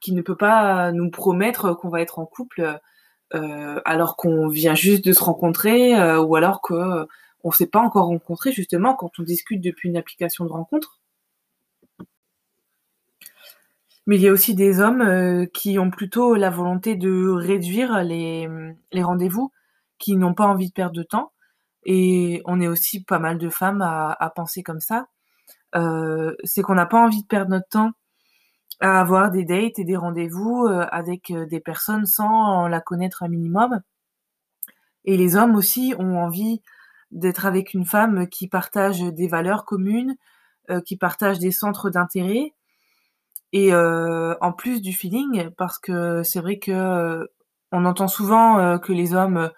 qui 0.00 0.12
ne 0.12 0.22
peut 0.22 0.36
pas 0.36 0.92
nous 0.92 1.10
promettre 1.10 1.74
qu'on 1.74 1.88
va 1.88 2.00
être 2.00 2.18
en 2.18 2.26
couple 2.26 2.80
euh, 3.34 3.80
alors 3.84 4.16
qu'on 4.16 4.48
vient 4.48 4.76
juste 4.76 5.04
de 5.04 5.12
se 5.12 5.22
rencontrer 5.22 5.98
euh, 5.98 6.20
ou 6.22 6.36
alors 6.36 6.62
que 6.62 7.06
on 7.42 7.50
s'est 7.50 7.66
pas 7.66 7.80
encore 7.80 8.06
rencontré 8.06 8.52
justement 8.52 8.94
quand 8.94 9.18
on 9.18 9.22
discute 9.22 9.60
depuis 9.60 9.88
une 9.88 9.96
application 9.96 10.44
de 10.44 10.52
rencontre. 10.52 11.00
Mais 14.06 14.16
il 14.16 14.22
y 14.22 14.28
a 14.28 14.32
aussi 14.32 14.54
des 14.54 14.80
hommes 14.80 15.00
euh, 15.00 15.46
qui 15.46 15.78
ont 15.78 15.90
plutôt 15.90 16.34
la 16.36 16.50
volonté 16.50 16.94
de 16.94 17.28
réduire 17.28 18.02
les, 18.04 18.48
rendez-vous, 18.94 19.52
qui 19.98 20.16
n'ont 20.16 20.34
pas 20.34 20.46
envie 20.46 20.68
de 20.68 20.72
perdre 20.72 20.94
de 20.94 21.02
temps. 21.02 21.32
Et 21.84 22.42
on 22.46 22.60
est 22.60 22.68
aussi 22.68 23.02
pas 23.04 23.18
mal 23.18 23.38
de 23.38 23.48
femmes 23.48 23.82
à 23.82 24.32
penser 24.34 24.62
comme 24.62 24.80
ça. 24.80 25.08
c'est 26.44 26.62
qu'on 26.62 26.74
n'a 26.74 26.86
pas 26.86 26.98
envie 26.98 27.22
de 27.22 27.26
perdre 27.26 27.50
notre 27.50 27.68
temps 27.68 27.92
à 28.80 29.00
avoir 29.00 29.30
des 29.30 29.44
dates 29.44 29.78
et 29.78 29.84
des 29.84 29.96
rendez-vous 29.96 30.66
euh, 30.66 30.86
avec 30.90 31.30
euh, 31.30 31.46
des 31.46 31.60
personnes 31.60 32.06
sans 32.06 32.68
la 32.68 32.80
connaître 32.80 33.22
un 33.22 33.28
minimum. 33.28 33.80
Et 35.04 35.16
les 35.16 35.36
hommes 35.36 35.54
aussi 35.56 35.94
ont 35.98 36.18
envie 36.18 36.62
d'être 37.10 37.46
avec 37.46 37.74
une 37.74 37.86
femme 37.86 38.28
qui 38.28 38.48
partage 38.48 39.00
des 39.00 39.28
valeurs 39.28 39.64
communes, 39.64 40.16
euh, 40.70 40.80
qui 40.80 40.96
partage 40.96 41.38
des 41.38 41.52
centres 41.52 41.90
d'intérêt, 41.90 42.54
et 43.52 43.74
en 43.74 44.52
plus 44.52 44.82
du 44.82 44.92
feeling, 44.92 45.50
parce 45.56 45.78
que 45.78 46.22
c'est 46.24 46.40
vrai 46.40 46.58
que 46.58 47.26
on 47.72 47.84
entend 47.86 48.08
souvent 48.08 48.78
que 48.78 48.92
les 48.92 49.14
hommes 49.14 49.50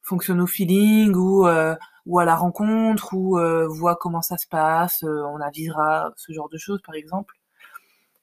fonctionnent 0.00 0.40
au 0.40 0.46
feeling 0.46 1.14
ou 1.14 1.46
ou 2.06 2.18
à 2.18 2.24
la 2.24 2.36
rencontre 2.36 3.12
ou 3.14 3.38
voient 3.68 3.96
comment 3.96 4.22
ça 4.22 4.38
se 4.38 4.46
passe, 4.46 5.02
on 5.02 5.40
avisera 5.40 6.12
ce 6.16 6.32
genre 6.32 6.48
de 6.48 6.56
choses 6.56 6.80
par 6.82 6.94
exemple. 6.94 7.41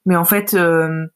Mais 0.06 0.16
en 0.16 0.24
fait, 0.24 0.54
euh, 0.54 1.06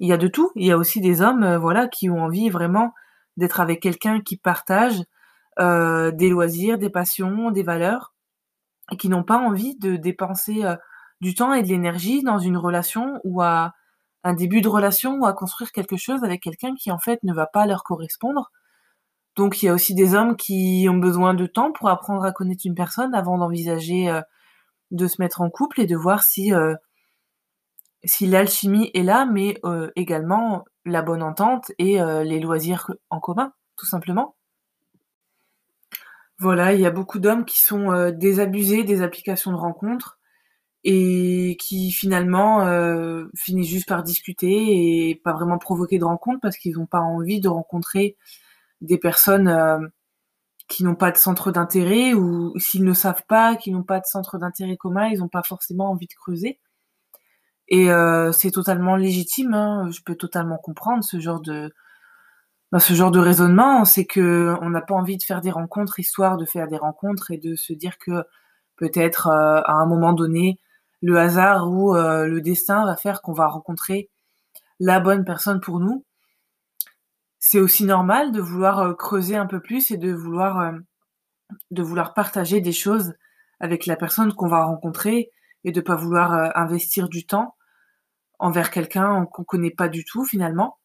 il 0.00 0.08
y 0.08 0.12
a 0.12 0.16
de 0.16 0.28
tout. 0.28 0.50
Il 0.56 0.66
y 0.66 0.72
a 0.72 0.78
aussi 0.78 1.00
des 1.00 1.22
hommes, 1.22 1.44
euh, 1.44 1.58
voilà, 1.58 1.88
qui 1.88 2.10
ont 2.10 2.22
envie 2.22 2.50
vraiment 2.50 2.92
d'être 3.36 3.60
avec 3.60 3.80
quelqu'un 3.82 4.20
qui 4.20 4.36
partage 4.36 5.02
euh, 5.60 6.10
des 6.12 6.28
loisirs, 6.28 6.78
des 6.78 6.90
passions, 6.90 7.50
des 7.50 7.62
valeurs, 7.62 8.14
et 8.92 8.96
qui 8.96 9.08
n'ont 9.08 9.24
pas 9.24 9.38
envie 9.38 9.76
de 9.76 9.96
dépenser 9.96 10.62
du 11.20 11.34
temps 11.34 11.54
et 11.54 11.62
de 11.62 11.68
l'énergie 11.68 12.22
dans 12.22 12.38
une 12.38 12.56
relation 12.58 13.20
ou 13.24 13.42
à 13.42 13.72
un 14.24 14.34
début 14.34 14.60
de 14.60 14.68
relation 14.68 15.18
ou 15.18 15.26
à 15.26 15.32
construire 15.32 15.72
quelque 15.72 15.96
chose 15.96 16.22
avec 16.24 16.42
quelqu'un 16.42 16.74
qui 16.74 16.90
en 16.90 16.98
fait 16.98 17.22
ne 17.22 17.32
va 17.32 17.46
pas 17.46 17.66
leur 17.66 17.82
correspondre. 17.82 18.52
Donc 19.36 19.62
il 19.62 19.66
y 19.66 19.68
a 19.70 19.74
aussi 19.74 19.94
des 19.94 20.14
hommes 20.14 20.36
qui 20.36 20.86
ont 20.90 20.98
besoin 20.98 21.34
de 21.34 21.46
temps 21.46 21.72
pour 21.72 21.88
apprendre 21.88 22.24
à 22.24 22.32
connaître 22.32 22.66
une 22.66 22.74
personne 22.74 23.14
avant 23.14 23.38
d'envisager 23.38 24.20
de 24.90 25.06
se 25.06 25.20
mettre 25.20 25.40
en 25.40 25.50
couple 25.50 25.80
et 25.80 25.86
de 25.86 25.96
voir 25.96 26.22
si 26.22 26.52
si 28.04 28.26
l'alchimie 28.26 28.90
est 28.94 29.02
là, 29.02 29.26
mais 29.26 29.58
euh, 29.64 29.90
également 29.96 30.64
la 30.84 31.02
bonne 31.02 31.22
entente 31.22 31.72
et 31.78 32.00
euh, 32.00 32.24
les 32.24 32.40
loisirs 32.40 32.90
en 33.10 33.20
commun. 33.20 33.52
tout 33.76 33.86
simplement. 33.86 34.36
Voilà, 36.38 36.74
il 36.74 36.80
y 36.80 36.86
a 36.86 36.90
beaucoup 36.90 37.18
d'hommes 37.20 37.44
qui 37.44 37.62
sont 37.62 37.92
euh, 37.92 38.10
désabusés 38.10 38.84
des 38.84 39.02
applications 39.02 39.52
de 39.52 39.56
rencontres 39.56 40.18
et 40.86 41.56
qui 41.60 41.92
finalement 41.92 42.66
finissent 43.34 43.70
juste 43.70 43.88
par 43.88 44.02
discuter 44.02 45.08
et 45.08 45.14
pas 45.24 45.32
vraiment 45.32 45.56
provoquer 45.56 45.98
de 45.98 46.04
rencontres 46.04 46.40
parce 46.42 46.58
qu'ils 46.58 46.76
n'ont 46.76 46.84
pas 46.84 47.00
envie 47.00 47.40
de 47.40 47.48
rencontrer 47.48 48.18
des 48.82 48.98
personnes 48.98 49.90
qui 50.68 50.84
n'ont 50.84 50.94
pas 50.94 51.10
de 51.10 51.16
centre 51.16 51.52
d'intérêt 51.52 52.12
ou 52.12 52.52
s'ils 52.58 52.84
ne 52.84 52.92
savent 52.92 53.24
pas, 53.26 53.56
qui 53.56 53.70
n'ont 53.70 53.82
pas 53.82 53.98
de 53.98 54.04
centre 54.04 54.36
d'intérêt 54.36 54.76
commun, 54.76 55.08
ils 55.08 55.20
n'ont 55.20 55.28
pas 55.28 55.42
forcément 55.42 55.90
envie 55.90 56.06
de 56.06 56.14
creuser. 56.14 56.58
Et 57.68 57.88
c'est 58.32 58.50
totalement 58.50 58.96
légitime, 58.96 59.54
hein, 59.54 59.88
je 59.90 60.00
peux 60.02 60.16
totalement 60.16 60.58
comprendre 60.58 61.02
ce 61.02 61.18
genre 61.18 61.40
de, 61.40 61.72
dans 62.74 62.80
ce 62.80 62.92
genre 62.92 63.12
de 63.12 63.20
raisonnement, 63.20 63.84
c'est 63.84 64.04
que 64.04 64.56
on 64.60 64.70
n'a 64.70 64.80
pas 64.80 64.94
envie 64.94 65.16
de 65.16 65.22
faire 65.22 65.40
des 65.40 65.52
rencontres 65.52 66.00
histoire 66.00 66.36
de 66.36 66.44
faire 66.44 66.66
des 66.66 66.76
rencontres 66.76 67.30
et 67.30 67.38
de 67.38 67.54
se 67.54 67.72
dire 67.72 67.98
que 67.98 68.24
peut-être 68.74 69.28
euh, 69.28 69.60
à 69.64 69.74
un 69.74 69.86
moment 69.86 70.12
donné, 70.12 70.58
le 71.00 71.16
hasard 71.16 71.70
ou 71.70 71.94
euh, 71.94 72.26
le 72.26 72.40
destin 72.40 72.84
va 72.84 72.96
faire 72.96 73.22
qu'on 73.22 73.32
va 73.32 73.46
rencontrer 73.46 74.10
la 74.80 74.98
bonne 74.98 75.24
personne 75.24 75.60
pour 75.60 75.78
nous. 75.78 76.04
C'est 77.38 77.60
aussi 77.60 77.84
normal 77.84 78.32
de 78.32 78.40
vouloir 78.40 78.80
euh, 78.80 78.94
creuser 78.94 79.36
un 79.36 79.46
peu 79.46 79.60
plus 79.60 79.92
et 79.92 79.96
de 79.96 80.12
vouloir 80.12 80.72
de 81.70 81.82
vouloir 81.84 82.12
partager 82.12 82.60
des 82.60 82.72
choses 82.72 83.14
avec 83.60 83.86
la 83.86 83.94
personne 83.94 84.32
qu'on 84.34 84.48
va 84.48 84.64
rencontrer 84.64 85.30
et 85.62 85.70
de 85.70 85.80
pas 85.80 85.94
vouloir 85.94 86.32
investir 86.56 87.08
du 87.08 87.24
temps 87.24 87.53
envers 88.44 88.70
quelqu'un 88.70 89.24
qu'on 89.24 89.42
connaît 89.42 89.70
pas 89.70 89.88
du 89.88 90.04
tout 90.04 90.22
finalement. 90.26 90.76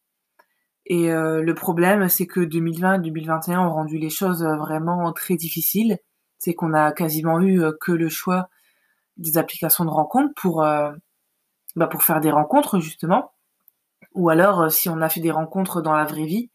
Et 0.86 1.12
euh, 1.12 1.42
le 1.42 1.54
problème, 1.54 2.08
c'est 2.08 2.26
que 2.26 2.40
2020 2.40 2.94
et 2.94 2.98
2021 3.00 3.60
ont 3.60 3.70
rendu 3.70 3.98
les 3.98 4.08
choses 4.08 4.42
euh, 4.42 4.56
vraiment 4.56 5.12
très 5.12 5.36
difficiles. 5.36 5.98
C'est 6.38 6.54
qu'on 6.54 6.72
a 6.72 6.90
quasiment 6.90 7.38
eu 7.38 7.62
euh, 7.62 7.72
que 7.78 7.92
le 7.92 8.08
choix 8.08 8.48
des 9.18 9.36
applications 9.36 9.84
de 9.84 9.90
rencontres 9.90 10.32
pour, 10.34 10.64
bah 11.76 11.86
pour 11.86 12.02
faire 12.02 12.22
des 12.22 12.30
rencontres, 12.30 12.80
justement. 12.80 13.32
Ou 14.14 14.30
alors, 14.30 14.72
si 14.72 14.88
on 14.88 15.02
a 15.02 15.10
fait 15.10 15.20
des 15.20 15.30
rencontres 15.30 15.82
dans 15.82 15.92
la 15.92 16.06
vraie 16.06 16.24
vie, 16.24 16.50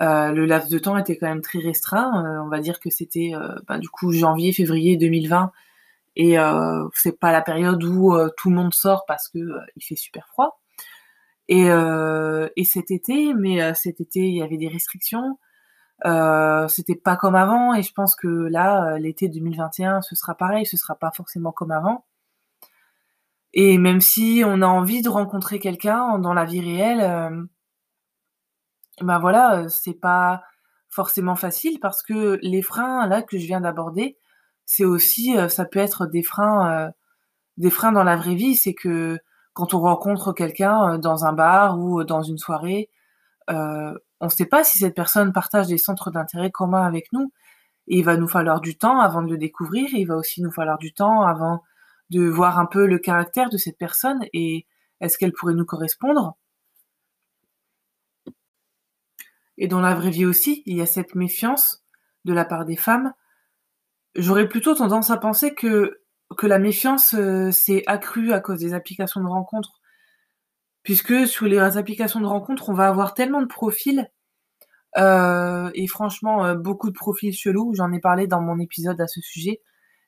le 0.00 0.44
laps 0.44 0.70
de 0.70 0.78
temps 0.78 0.98
était 0.98 1.16
quand 1.16 1.28
même 1.28 1.40
très 1.40 1.60
restreint. 1.60 2.42
on 2.44 2.48
va 2.48 2.60
dire 2.60 2.78
que 2.80 2.90
c'était 2.90 3.32
bah, 3.66 3.78
du 3.78 3.88
coup 3.88 4.12
janvier, 4.12 4.52
février 4.52 4.98
2020. 4.98 5.50
Et 6.16 6.36
c'est 6.94 7.18
pas 7.18 7.32
la 7.32 7.42
période 7.42 7.82
où 7.82 8.14
tout 8.36 8.50
le 8.50 8.56
monde 8.56 8.72
sort 8.72 9.04
parce 9.06 9.28
que 9.28 9.38
il 9.76 9.82
fait 9.82 9.96
super 9.96 10.28
froid. 10.28 10.60
Et, 11.48 11.70
euh, 11.70 12.48
et 12.56 12.64
cet 12.64 12.90
été, 12.90 13.34
mais 13.34 13.62
euh, 13.62 13.74
cet 13.74 14.00
été, 14.00 14.20
il 14.20 14.36
y 14.36 14.42
avait 14.42 14.56
des 14.56 14.68
restrictions. 14.68 15.38
Euh, 16.06 16.68
c'était 16.68 16.96
pas 16.96 17.16
comme 17.16 17.34
avant, 17.34 17.74
et 17.74 17.82
je 17.82 17.92
pense 17.92 18.16
que 18.16 18.28
là, 18.28 18.94
euh, 18.94 18.98
l'été 18.98 19.28
2021, 19.28 20.02
ce 20.02 20.14
sera 20.16 20.34
pareil, 20.34 20.66
ce 20.66 20.76
sera 20.76 20.96
pas 20.96 21.10
forcément 21.12 21.52
comme 21.52 21.70
avant. 21.70 22.04
Et 23.52 23.78
même 23.78 24.00
si 24.00 24.42
on 24.44 24.62
a 24.62 24.66
envie 24.66 25.00
de 25.02 25.08
rencontrer 25.08 25.58
quelqu'un 25.60 26.18
dans 26.18 26.34
la 26.34 26.44
vie 26.44 26.60
réelle, 26.60 27.00
euh, 27.00 27.44
ben 29.00 29.18
voilà, 29.18 29.68
c'est 29.68 29.94
pas 29.94 30.42
forcément 30.88 31.36
facile 31.36 31.78
parce 31.80 32.02
que 32.02 32.38
les 32.42 32.62
freins 32.62 33.06
là 33.06 33.22
que 33.22 33.38
je 33.38 33.46
viens 33.46 33.60
d'aborder, 33.60 34.18
c'est 34.66 34.84
aussi, 34.84 35.36
ça 35.48 35.64
peut 35.64 35.78
être 35.78 36.06
des 36.06 36.22
freins, 36.22 36.92
des 37.56 37.70
freins 37.70 37.92
dans 37.92 38.04
la 38.04 38.16
vraie 38.16 38.34
vie, 38.34 38.56
c'est 38.56 38.74
que 38.74 39.18
quand 39.54 39.72
on 39.72 39.80
rencontre 39.80 40.32
quelqu'un 40.32 40.94
euh, 40.94 40.98
dans 40.98 41.24
un 41.24 41.32
bar 41.32 41.78
ou 41.78 42.00
euh, 42.00 42.04
dans 42.04 42.22
une 42.22 42.38
soirée, 42.38 42.90
euh, 43.50 43.94
on 44.20 44.26
ne 44.26 44.30
sait 44.30 44.46
pas 44.46 44.64
si 44.64 44.78
cette 44.78 44.94
personne 44.94 45.32
partage 45.32 45.68
des 45.68 45.78
centres 45.78 46.10
d'intérêt 46.10 46.50
communs 46.50 46.84
avec 46.84 47.12
nous. 47.12 47.32
Il 47.86 48.04
va 48.04 48.16
nous 48.16 48.28
falloir 48.28 48.60
du 48.60 48.76
temps 48.76 49.00
avant 49.00 49.22
de 49.22 49.30
le 49.30 49.38
découvrir. 49.38 49.88
Il 49.92 50.06
va 50.06 50.16
aussi 50.16 50.42
nous 50.42 50.50
falloir 50.50 50.78
du 50.78 50.92
temps 50.92 51.22
avant 51.22 51.62
de 52.10 52.22
voir 52.28 52.58
un 52.58 52.66
peu 52.66 52.86
le 52.86 52.98
caractère 52.98 53.50
de 53.50 53.56
cette 53.56 53.78
personne 53.78 54.20
et 54.32 54.66
est-ce 55.00 55.18
qu'elle 55.18 55.32
pourrait 55.32 55.54
nous 55.54 55.66
correspondre. 55.66 56.36
Et 59.56 59.68
dans 59.68 59.80
la 59.80 59.94
vraie 59.94 60.10
vie 60.10 60.26
aussi, 60.26 60.62
il 60.66 60.76
y 60.76 60.82
a 60.82 60.86
cette 60.86 61.14
méfiance 61.14 61.84
de 62.24 62.32
la 62.32 62.44
part 62.44 62.64
des 62.64 62.76
femmes. 62.76 63.12
J'aurais 64.16 64.48
plutôt 64.48 64.74
tendance 64.74 65.10
à 65.10 65.16
penser 65.16 65.54
que 65.54 66.00
que 66.36 66.46
la 66.46 66.58
méfiance 66.58 67.14
euh, 67.14 67.50
s'est 67.50 67.82
accrue 67.86 68.32
à 68.32 68.40
cause 68.40 68.60
des 68.60 68.74
applications 68.74 69.20
de 69.20 69.28
rencontres. 69.28 69.80
Puisque 70.82 71.26
sur 71.26 71.46
les 71.46 71.58
applications 71.58 72.20
de 72.20 72.26
rencontres, 72.26 72.68
on 72.68 72.74
va 72.74 72.88
avoir 72.88 73.14
tellement 73.14 73.40
de 73.40 73.46
profils. 73.46 74.10
Euh, 74.96 75.70
et 75.74 75.86
franchement, 75.86 76.44
euh, 76.44 76.54
beaucoup 76.54 76.90
de 76.90 76.94
profils 76.94 77.34
chelous. 77.34 77.74
J'en 77.74 77.92
ai 77.92 78.00
parlé 78.00 78.26
dans 78.26 78.40
mon 78.40 78.58
épisode 78.58 79.00
à 79.00 79.06
ce 79.06 79.20
sujet. 79.20 79.60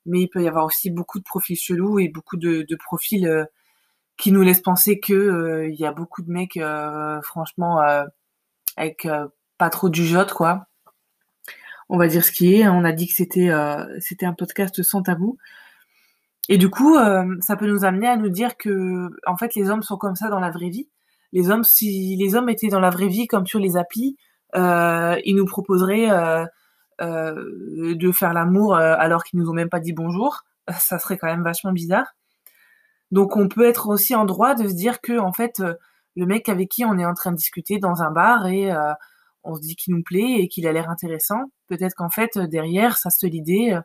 Mais 0.07 0.21
il 0.23 0.29
peut 0.29 0.43
y 0.43 0.49
avoir 0.49 0.67
aussi 0.67 0.91
beaucoup 0.91 1.19
de 1.19 1.25
profils 1.25 1.57
chelous 1.57 1.99
et 1.99 2.09
beaucoup 2.09 2.37
de, 2.37 2.67
profils 2.85 3.47
qui 4.17 4.33
nous 4.33 4.43
laissent 4.43 4.63
penser 4.63 5.01
que 5.01 5.69
il 5.69 5.75
y 5.81 5.87
a 5.87 5.93
beaucoup 5.93 6.23
de 6.23 6.31
mecs, 6.31 6.61
franchement, 7.25 7.81
avec 8.77 9.09
pas 9.59 9.71
trop 9.71 9.89
du 9.89 10.07
jote, 10.07 10.33
quoi. 10.33 10.69
On 11.89 11.99
va 11.99 12.09
dire 12.09 12.25
ce 12.25 12.33
qui 12.33 12.55
est. 12.55 12.69
On 12.69 12.85
a 12.85 12.93
dit 12.93 13.07
que 13.07 13.15
c'était 13.15 13.51
c'était 14.01 14.27
un 14.27 14.35
podcast 14.35 14.83
sans 14.83 15.03
tabou. 15.03 15.39
Et 16.49 16.59
du 16.59 16.71
coup, 16.71 16.97
euh, 16.97 17.25
ça 17.41 17.57
peut 17.57 17.67
nous 17.67 17.85
amener 17.85 18.07
à 18.07 18.17
nous 18.17 18.29
dire 18.29 18.57
que, 18.57 19.09
en 19.27 19.37
fait, 19.37 19.55
les 19.55 19.69
hommes 19.69 19.83
sont 19.83 19.97
comme 19.97 20.15
ça 20.15 20.29
dans 20.29 20.39
la 20.41 20.51
vraie 20.51 20.69
vie. 20.69 20.89
Les 21.33 21.51
hommes, 21.51 21.65
si 21.65 22.17
les 22.17 22.35
hommes 22.37 22.49
étaient 22.49 22.69
dans 22.69 22.81
la 22.81 22.91
vraie 22.91 23.09
vie 23.09 23.27
comme 23.27 23.47
sur 23.47 23.59
les 23.59 23.77
applis, 23.77 24.17
euh, 24.55 25.19
ils 25.25 25.35
nous 25.37 25.47
proposeraient 25.47 26.11
euh, 26.11 26.47
euh 27.03 27.95
de 27.95 28.13
faire 28.13 28.33
l'amour 28.33 28.77
euh, 28.77 28.95
alors 28.99 29.25
qu'ils 29.25 29.39
nous 29.41 29.51
ont 29.51 29.55
même 29.55 29.69
pas 29.69 29.81
dit 29.81 29.93
bonjour. 29.93 30.43
Ça 30.79 30.99
serait 30.99 31.19
quand 31.19 31.27
même 31.27 31.43
vachement 31.43 31.73
bizarre. 31.73 32.15
Donc, 33.11 33.37
on 33.37 33.49
peut 33.49 33.65
être 33.67 33.89
aussi 33.89 34.15
en 34.15 34.25
droit 34.25 34.55
de 34.55 34.69
se 34.69 34.75
dire 34.75 35.01
que, 35.01 35.19
en 35.19 35.33
fait, 35.33 35.63
le 36.17 36.27
mec 36.27 36.49
avec 36.49 36.71
qui 36.71 36.85
on 36.85 36.99
est 36.99 37.07
en 37.07 37.15
train 37.15 37.33
de 37.33 37.37
discuter 37.37 37.79
dans 37.79 38.03
un 38.03 38.11
bar 38.11 38.47
et 38.47 38.73
on 39.45 39.55
se 39.55 39.61
dit 39.61 39.77
qu'il 39.77 39.95
nous 39.95 40.03
plaît 40.03 40.41
et 40.41 40.49
qu'il 40.49 40.67
a 40.67 40.73
l'air 40.73 40.91
intéressant, 40.91 41.45
peut-être 41.67 41.95
qu'en 41.95 42.11
fait, 42.11 42.39
derrière, 42.39 42.97
ça 42.97 43.11
se 43.11 43.27
l'idée, 43.27 43.79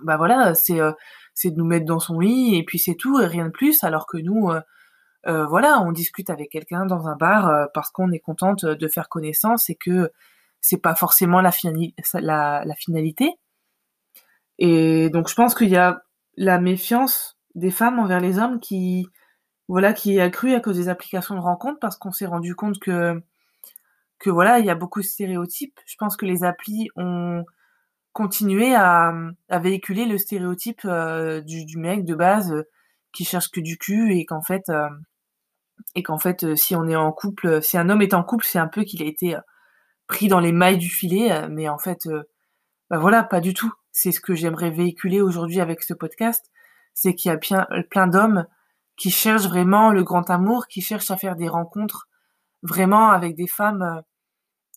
bah 0.00 0.16
voilà, 0.16 0.54
c'est 0.54 0.80
c'est 1.34 1.50
de 1.50 1.56
nous 1.56 1.64
mettre 1.64 1.86
dans 1.86 2.00
son 2.00 2.20
lit 2.20 2.56
et 2.56 2.64
puis 2.64 2.78
c'est 2.78 2.94
tout 2.94 3.20
et 3.20 3.26
rien 3.26 3.46
de 3.46 3.50
plus. 3.50 3.82
Alors 3.84 4.06
que 4.06 4.18
nous, 4.18 4.50
euh, 4.50 4.60
euh, 5.26 5.46
voilà, 5.46 5.80
on 5.80 5.92
discute 5.92 6.30
avec 6.30 6.50
quelqu'un 6.50 6.86
dans 6.86 7.06
un 7.08 7.16
bar 7.16 7.48
euh, 7.48 7.66
parce 7.74 7.90
qu'on 7.90 8.12
est 8.12 8.20
contente 8.20 8.64
de 8.64 8.88
faire 8.88 9.08
connaissance 9.08 9.70
et 9.70 9.76
que 9.76 10.10
c'est 10.60 10.80
pas 10.82 10.94
forcément 10.94 11.40
la, 11.40 11.50
la, 12.20 12.74
finalité. 12.76 13.32
Et 14.58 15.08
donc 15.10 15.28
je 15.28 15.34
pense 15.34 15.54
qu'il 15.54 15.70
y 15.70 15.76
a 15.76 16.02
la 16.36 16.60
méfiance 16.60 17.38
des 17.54 17.70
femmes 17.70 17.98
envers 17.98 18.20
les 18.20 18.38
hommes 18.38 18.60
qui 18.60 19.06
voilà 19.68 19.92
qui 19.92 20.16
est 20.16 20.20
accrue 20.20 20.54
à 20.54 20.60
cause 20.60 20.76
des 20.76 20.88
applications 20.88 21.34
de 21.34 21.40
rencontres 21.40 21.78
parce 21.80 21.96
qu'on 21.96 22.12
s'est 22.12 22.26
rendu 22.26 22.54
compte 22.54 22.78
que 22.78 23.22
que 24.20 24.30
voilà 24.30 24.60
il 24.60 24.66
y 24.66 24.70
a 24.70 24.76
beaucoup 24.76 25.00
de 25.00 25.06
stéréotypes. 25.06 25.80
Je 25.86 25.96
pense 25.98 26.16
que 26.16 26.26
les 26.26 26.44
applis 26.44 26.88
ont 26.96 27.44
continuer 28.12 28.74
à, 28.74 29.14
à 29.48 29.58
véhiculer 29.58 30.04
le 30.04 30.18
stéréotype 30.18 30.82
euh, 30.84 31.40
du, 31.40 31.78
mec 31.78 32.04
de 32.04 32.14
base 32.14 32.52
euh, 32.52 32.68
qui 33.12 33.24
cherche 33.24 33.50
que 33.50 33.60
du 33.60 33.78
cul 33.78 34.16
et 34.16 34.24
qu'en 34.24 34.42
fait 34.42 34.68
euh, 34.68 34.88
et 35.94 36.02
qu'en 36.02 36.18
fait 36.18 36.54
si 36.56 36.74
on 36.74 36.88
est 36.88 36.96
en 36.96 37.12
couple 37.12 37.62
si 37.62 37.78
un 37.78 37.88
homme 37.88 38.02
est 38.02 38.14
en 38.14 38.22
couple 38.22 38.44
c'est 38.44 38.58
un 38.58 38.68
peu 38.68 38.82
qu'il 38.82 39.02
a 39.02 39.06
été 39.06 39.36
pris 40.06 40.28
dans 40.28 40.40
les 40.40 40.52
mailles 40.52 40.78
du 40.78 40.90
filet 40.90 41.48
mais 41.48 41.68
en 41.68 41.78
fait 41.78 42.08
bah 42.90 42.98
voilà 42.98 43.22
pas 43.22 43.40
du 43.40 43.54
tout 43.54 43.72
c'est 43.90 44.12
ce 44.12 44.20
que 44.20 44.34
j'aimerais 44.34 44.70
véhiculer 44.70 45.20
aujourd'hui 45.20 45.60
avec 45.60 45.82
ce 45.82 45.94
podcast 45.94 46.50
c'est 46.92 47.14
qu'il 47.14 47.32
y 47.32 47.34
a 47.34 47.82
plein 47.82 48.06
d'hommes 48.06 48.46
qui 48.96 49.10
cherchent 49.10 49.46
vraiment 49.46 49.90
le 49.90 50.04
grand 50.04 50.28
amour 50.30 50.66
qui 50.68 50.82
cherchent 50.82 51.10
à 51.10 51.16
faire 51.16 51.34
des 51.34 51.48
rencontres 51.48 52.08
vraiment 52.62 53.10
avec 53.10 53.34
des 53.34 53.46
femmes 53.46 54.02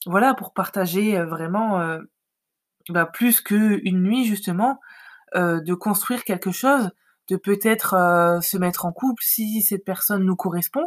voilà 0.06 0.34
pour 0.34 0.54
partager 0.54 1.22
vraiment 1.24 2.00
bah, 2.90 3.06
plus 3.06 3.42
qu'une 3.42 4.02
nuit 4.02 4.26
justement, 4.26 4.80
euh, 5.36 5.62
de 5.62 5.74
construire 5.74 6.24
quelque 6.24 6.52
chose, 6.52 6.90
de 7.30 7.38
peut-être 7.38 7.94
euh, 7.94 8.42
se 8.42 8.58
mettre 8.58 8.86
en 8.86 8.92
couple 8.92 9.24
si 9.24 9.62
cette 9.62 9.86
personne 9.86 10.24
nous 10.24 10.36
correspond, 10.36 10.86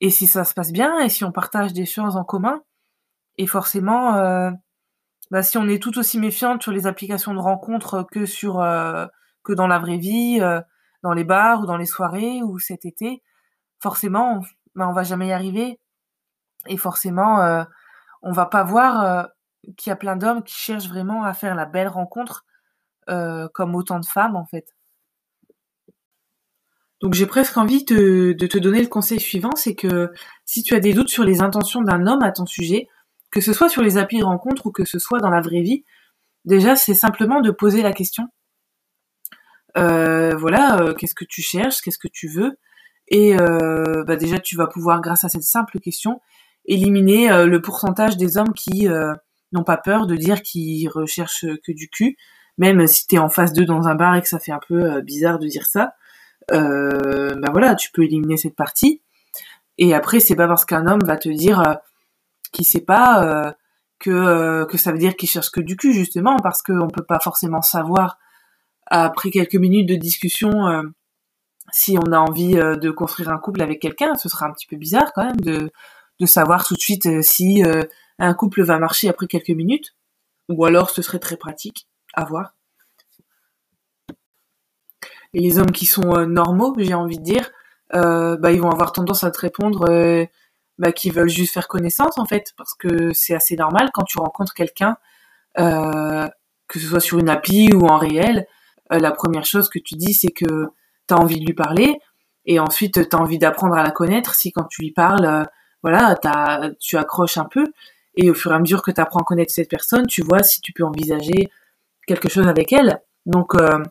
et 0.00 0.10
si 0.10 0.26
ça 0.26 0.44
se 0.44 0.54
passe 0.54 0.72
bien, 0.72 0.98
et 1.00 1.08
si 1.08 1.24
on 1.24 1.32
partage 1.32 1.72
des 1.72 1.86
choses 1.86 2.16
en 2.16 2.24
commun. 2.24 2.62
Et 3.38 3.46
forcément, 3.46 4.16
euh, 4.16 4.50
bah, 5.30 5.42
si 5.42 5.58
on 5.58 5.68
est 5.68 5.82
tout 5.82 5.98
aussi 5.98 6.18
méfiante 6.18 6.62
sur 6.62 6.72
les 6.72 6.86
applications 6.86 7.34
de 7.34 7.38
rencontres 7.38 8.06
que 8.10 8.26
sur 8.26 8.54
que 9.44 9.52
dans 9.52 9.66
la 9.66 9.78
vraie 9.78 9.98
vie, 9.98 10.40
dans 11.02 11.12
les 11.12 11.24
bars 11.24 11.62
ou 11.62 11.66
dans 11.66 11.76
les 11.76 11.86
soirées 11.86 12.42
ou 12.42 12.58
cet 12.58 12.84
été, 12.84 13.22
forcément, 13.80 14.38
on, 14.38 14.40
bah, 14.74 14.88
on 14.88 14.92
va 14.92 15.02
jamais 15.02 15.28
y 15.28 15.32
arriver. 15.32 15.78
Et 16.66 16.76
forcément, 16.76 17.64
on 18.22 18.32
va 18.32 18.46
pas 18.46 18.64
voir 18.64 19.28
qu'il 19.76 19.90
y 19.90 19.92
a 19.92 19.96
plein 19.96 20.16
d'hommes 20.16 20.42
qui 20.42 20.54
cherchent 20.54 20.88
vraiment 20.88 21.24
à 21.24 21.34
faire 21.34 21.54
la 21.54 21.66
belle 21.66 21.88
rencontre, 21.88 22.44
euh, 23.08 23.48
comme 23.52 23.74
autant 23.74 24.00
de 24.00 24.06
femmes 24.06 24.36
en 24.36 24.44
fait. 24.44 24.74
Donc 27.00 27.14
j'ai 27.14 27.26
presque 27.26 27.56
envie 27.56 27.84
de 27.84 28.32
te 28.32 28.58
donner 28.58 28.80
le 28.80 28.88
conseil 28.88 29.18
suivant, 29.18 29.50
c'est 29.56 29.74
que 29.74 30.12
si 30.44 30.62
tu 30.62 30.74
as 30.74 30.80
des 30.80 30.92
doutes 30.92 31.08
sur 31.08 31.24
les 31.24 31.40
intentions 31.42 31.82
d'un 31.82 32.06
homme 32.06 32.22
à 32.22 32.30
ton 32.30 32.46
sujet, 32.46 32.88
que 33.32 33.40
ce 33.40 33.52
soit 33.52 33.68
sur 33.68 33.82
les 33.82 33.98
applis 33.98 34.20
de 34.20 34.24
rencontre 34.24 34.66
ou 34.66 34.70
que 34.70 34.84
ce 34.84 35.00
soit 35.00 35.18
dans 35.18 35.30
la 35.30 35.40
vraie 35.40 35.62
vie, 35.62 35.84
déjà 36.44 36.76
c'est 36.76 36.94
simplement 36.94 37.40
de 37.40 37.50
poser 37.50 37.82
la 37.82 37.92
question. 37.92 38.28
Euh, 39.76 40.36
voilà, 40.36 40.80
euh, 40.80 40.94
qu'est-ce 40.94 41.14
que 41.14 41.24
tu 41.24 41.42
cherches, 41.42 41.80
qu'est-ce 41.80 41.98
que 41.98 42.08
tu 42.08 42.28
veux, 42.28 42.58
et 43.08 43.34
euh, 43.40 44.04
bah 44.04 44.16
déjà 44.16 44.38
tu 44.38 44.54
vas 44.56 44.66
pouvoir, 44.66 45.00
grâce 45.00 45.24
à 45.24 45.28
cette 45.28 45.42
simple 45.42 45.80
question, 45.80 46.20
éliminer 46.64 47.46
le 47.46 47.60
pourcentage 47.60 48.16
des 48.16 48.38
hommes 48.38 48.52
qui 48.52 48.88
n'ont 49.52 49.64
pas 49.64 49.76
peur 49.76 50.06
de 50.06 50.16
dire 50.16 50.42
qu'ils 50.42 50.88
recherchent 50.88 51.46
que 51.64 51.72
du 51.72 51.88
cul, 51.88 52.16
même 52.58 52.86
si 52.86 53.06
t'es 53.06 53.18
en 53.18 53.28
face 53.28 53.52
d'eux 53.52 53.64
dans 53.64 53.88
un 53.88 53.94
bar 53.94 54.14
et 54.16 54.22
que 54.22 54.28
ça 54.28 54.38
fait 54.38 54.52
un 54.52 54.60
peu 54.68 55.00
bizarre 55.00 55.38
de 55.38 55.46
dire 55.46 55.66
ça. 55.66 55.94
bah 56.50 57.50
voilà, 57.50 57.74
tu 57.74 57.90
peux 57.90 58.04
éliminer 58.04 58.36
cette 58.36 58.56
partie. 58.56 59.02
Et 59.78 59.94
après, 59.94 60.20
c'est 60.20 60.36
pas 60.36 60.46
parce 60.46 60.64
qu'un 60.64 60.86
homme 60.86 61.02
va 61.04 61.16
te 61.16 61.28
dire 61.28 61.78
qui 62.52 62.64
sait 62.64 62.82
pas 62.82 63.24
euh, 63.24 63.52
que 63.98 64.10
euh, 64.10 64.66
que 64.66 64.78
ça 64.78 64.92
veut 64.92 64.98
dire 64.98 65.16
qu'il 65.16 65.28
cherche 65.28 65.50
que 65.50 65.60
du 65.60 65.76
cul 65.76 65.92
justement 65.92 66.36
parce 66.36 66.62
qu'on 66.62 66.88
peut 66.88 67.04
pas 67.04 67.18
forcément 67.18 67.62
savoir 67.62 68.18
après 68.86 69.30
quelques 69.30 69.56
minutes 69.56 69.88
de 69.88 69.96
discussion 69.96 70.66
euh, 70.68 70.82
si 71.72 71.96
on 71.98 72.12
a 72.12 72.18
envie 72.18 72.54
de 72.54 72.90
construire 72.90 73.30
un 73.30 73.38
couple 73.38 73.62
avec 73.62 73.80
quelqu'un, 73.80 74.14
ce 74.16 74.28
sera 74.28 74.46
un 74.46 74.52
petit 74.52 74.66
peu 74.66 74.76
bizarre 74.76 75.12
quand 75.14 75.24
même 75.24 75.40
de 75.40 75.70
de 76.22 76.26
savoir 76.26 76.64
tout 76.64 76.74
de 76.74 76.80
suite 76.80 77.22
si 77.22 77.62
un 78.18 78.34
couple 78.34 78.62
va 78.62 78.78
marcher 78.78 79.08
après 79.08 79.26
quelques 79.26 79.50
minutes. 79.50 79.94
Ou 80.48 80.64
alors 80.64 80.90
ce 80.90 81.02
serait 81.02 81.18
très 81.18 81.36
pratique. 81.36 81.88
À 82.14 82.24
voir. 82.24 82.54
Et 85.34 85.40
les 85.40 85.58
hommes 85.58 85.72
qui 85.72 85.86
sont 85.86 86.26
normaux, 86.26 86.74
j'ai 86.78 86.94
envie 86.94 87.18
de 87.18 87.24
dire, 87.24 87.50
bah 87.92 88.52
ils 88.52 88.60
vont 88.60 88.70
avoir 88.70 88.92
tendance 88.92 89.24
à 89.24 89.30
te 89.30 89.40
répondre 89.40 90.28
bah, 90.78 90.90
qui 90.90 91.10
veulent 91.10 91.28
juste 91.28 91.52
faire 91.52 91.68
connaissance 91.68 92.18
en 92.18 92.24
fait, 92.24 92.54
parce 92.56 92.74
que 92.74 93.12
c'est 93.12 93.34
assez 93.34 93.56
normal 93.56 93.90
quand 93.92 94.04
tu 94.04 94.18
rencontres 94.18 94.54
quelqu'un, 94.54 94.96
euh, 95.58 96.26
que 96.66 96.80
ce 96.80 96.86
soit 96.86 97.00
sur 97.00 97.18
une 97.18 97.28
appli 97.28 97.72
ou 97.72 97.86
en 97.86 97.98
réel, 97.98 98.46
euh, 98.92 98.98
la 98.98 99.12
première 99.12 99.44
chose 99.44 99.68
que 99.68 99.78
tu 99.78 99.94
dis 99.94 100.14
c'est 100.14 100.32
que 100.32 100.70
tu 101.06 101.14
as 101.14 101.18
envie 101.18 101.38
de 101.38 101.44
lui 101.44 101.54
parler, 101.54 101.98
et 102.46 102.58
ensuite 102.58 103.08
tu 103.08 103.16
as 103.16 103.20
envie 103.20 103.38
d'apprendre 103.38 103.74
à 103.74 103.82
la 103.82 103.90
connaître 103.90 104.34
si 104.34 104.50
quand 104.50 104.64
tu 104.64 104.82
lui 104.82 104.92
parles, 104.92 105.46
voilà, 105.82 106.16
tu 106.80 106.96
accroches 106.96 107.38
un 107.38 107.44
peu, 107.44 107.64
et 108.16 108.30
au 108.30 108.34
fur 108.34 108.52
et 108.52 108.54
à 108.54 108.58
mesure 108.58 108.82
que 108.82 108.90
tu 108.90 109.00
apprends 109.00 109.20
à 109.20 109.24
connaître 109.24 109.52
cette 109.52 109.70
personne, 109.70 110.06
tu 110.06 110.22
vois 110.22 110.42
si 110.42 110.60
tu 110.60 110.72
peux 110.72 110.84
envisager 110.84 111.50
quelque 112.06 112.28
chose 112.28 112.46
avec 112.46 112.72
elle. 112.72 113.00
Donc 113.26 113.54
euh, 113.54 113.82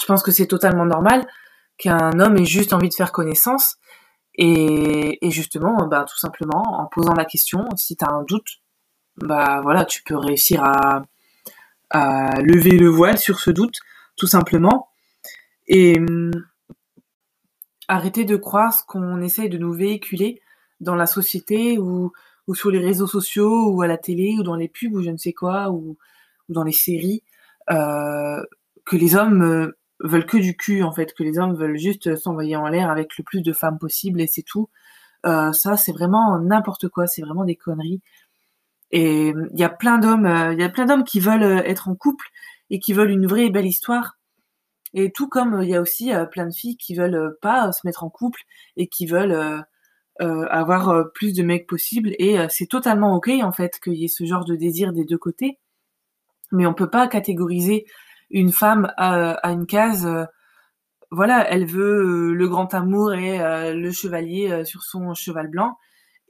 je 0.00 0.06
pense 0.06 0.22
que 0.22 0.30
c'est 0.30 0.46
totalement 0.46 0.84
normal 0.84 1.26
qu'un 1.78 2.18
homme 2.20 2.36
ait 2.36 2.44
juste 2.44 2.72
envie 2.72 2.88
de 2.88 2.94
faire 2.94 3.12
connaissance 3.12 3.76
et, 4.36 5.18
justement, 5.30 5.86
bah, 5.86 6.04
tout 6.08 6.18
simplement, 6.18 6.62
en 6.62 6.86
posant 6.86 7.14
la 7.14 7.24
question, 7.24 7.68
si 7.76 7.96
tu 7.96 8.04
as 8.04 8.10
un 8.10 8.24
doute, 8.24 8.62
bah 9.16 9.60
voilà, 9.62 9.84
tu 9.84 10.02
peux 10.02 10.16
réussir 10.16 10.64
à, 10.64 11.04
à 11.90 12.40
lever 12.40 12.76
le 12.76 12.88
voile 12.88 13.16
sur 13.16 13.38
ce 13.38 13.52
doute, 13.52 13.78
tout 14.16 14.26
simplement. 14.26 14.88
Et 15.68 15.98
hum, 15.98 16.32
arrêter 17.86 18.24
de 18.24 18.36
croire 18.36 18.74
ce 18.74 18.84
qu'on 18.84 19.20
essaye 19.20 19.48
de 19.48 19.58
nous 19.58 19.72
véhiculer 19.72 20.40
dans 20.80 20.94
la 20.94 21.06
société 21.06 21.78
ou, 21.78 22.12
ou 22.46 22.54
sur 22.54 22.70
les 22.70 22.78
réseaux 22.78 23.06
sociaux 23.06 23.70
ou 23.70 23.82
à 23.82 23.86
la 23.86 23.98
télé 23.98 24.36
ou 24.38 24.42
dans 24.42 24.56
les 24.56 24.68
pubs 24.68 24.94
ou 24.94 25.02
je 25.02 25.10
ne 25.10 25.16
sais 25.16 25.32
quoi 25.32 25.70
ou, 25.70 25.96
ou 26.48 26.52
dans 26.52 26.64
les 26.64 26.72
séries 26.72 27.22
euh, 27.70 28.42
que 28.84 28.96
les 28.96 29.16
hommes 29.16 29.42
euh, 29.42 29.78
veulent 30.00 30.26
que 30.26 30.36
du 30.36 30.56
cul 30.56 30.82
en 30.82 30.92
fait, 30.92 31.14
que 31.14 31.22
les 31.22 31.38
hommes 31.38 31.54
veulent 31.54 31.78
juste 31.78 32.16
s'envoyer 32.16 32.56
en 32.56 32.68
l'air 32.68 32.90
avec 32.90 33.16
le 33.18 33.24
plus 33.24 33.42
de 33.42 33.52
femmes 33.52 33.78
possible 33.78 34.20
et 34.20 34.26
c'est 34.26 34.42
tout. 34.42 34.68
Euh, 35.26 35.52
ça 35.52 35.76
c'est 35.76 35.92
vraiment 35.92 36.38
n'importe 36.38 36.88
quoi, 36.88 37.06
c'est 37.06 37.22
vraiment 37.22 37.44
des 37.44 37.56
conneries. 37.56 38.02
Et 38.90 39.28
il 39.28 39.58
y 39.58 39.64
a 39.64 39.70
plein 39.70 39.98
d'hommes, 39.98 40.26
il 40.52 40.60
y 40.60 40.64
a 40.64 40.68
plein 40.68 40.86
d'hommes 40.86 41.04
qui 41.04 41.20
veulent 41.20 41.62
être 41.66 41.88
en 41.88 41.94
couple 41.96 42.26
et 42.70 42.78
qui 42.78 42.92
veulent 42.92 43.10
une 43.10 43.26
vraie 43.26 43.46
et 43.46 43.50
belle 43.50 43.66
histoire. 43.66 44.18
Et 44.94 45.10
tout 45.10 45.28
comme 45.28 45.60
il 45.62 45.68
y 45.70 45.74
a 45.74 45.80
aussi 45.80 46.12
plein 46.30 46.46
de 46.46 46.54
filles 46.54 46.76
qui 46.76 46.94
veulent 46.94 47.36
pas 47.42 47.72
se 47.72 47.80
mettre 47.84 48.04
en 48.04 48.10
couple 48.10 48.40
et 48.76 48.86
qui 48.88 49.06
veulent 49.06 49.64
avoir 50.20 51.12
plus 51.12 51.34
de 51.34 51.42
mecs 51.42 51.66
possible. 51.66 52.12
Et 52.18 52.36
c'est 52.48 52.66
totalement 52.66 53.16
ok 53.16 53.30
en 53.42 53.52
fait 53.52 53.80
qu'il 53.82 53.94
y 53.94 54.04
ait 54.04 54.08
ce 54.08 54.24
genre 54.24 54.44
de 54.44 54.56
désir 54.56 54.92
des 54.92 55.04
deux 55.04 55.18
côtés. 55.18 55.58
Mais 56.52 56.66
on 56.66 56.74
peut 56.74 56.90
pas 56.90 57.08
catégoriser 57.08 57.86
une 58.30 58.52
femme 58.52 58.92
a, 58.96 59.50
une 59.50 59.66
case, 59.66 60.06
euh, 60.06 60.24
voilà, 61.10 61.48
elle 61.50 61.66
veut 61.66 62.30
euh, 62.30 62.34
le 62.34 62.48
grand 62.48 62.74
amour 62.74 63.14
et 63.14 63.40
euh, 63.40 63.74
le 63.74 63.92
chevalier 63.92 64.64
sur 64.64 64.82
son 64.82 65.14
cheval 65.14 65.48
blanc, 65.48 65.76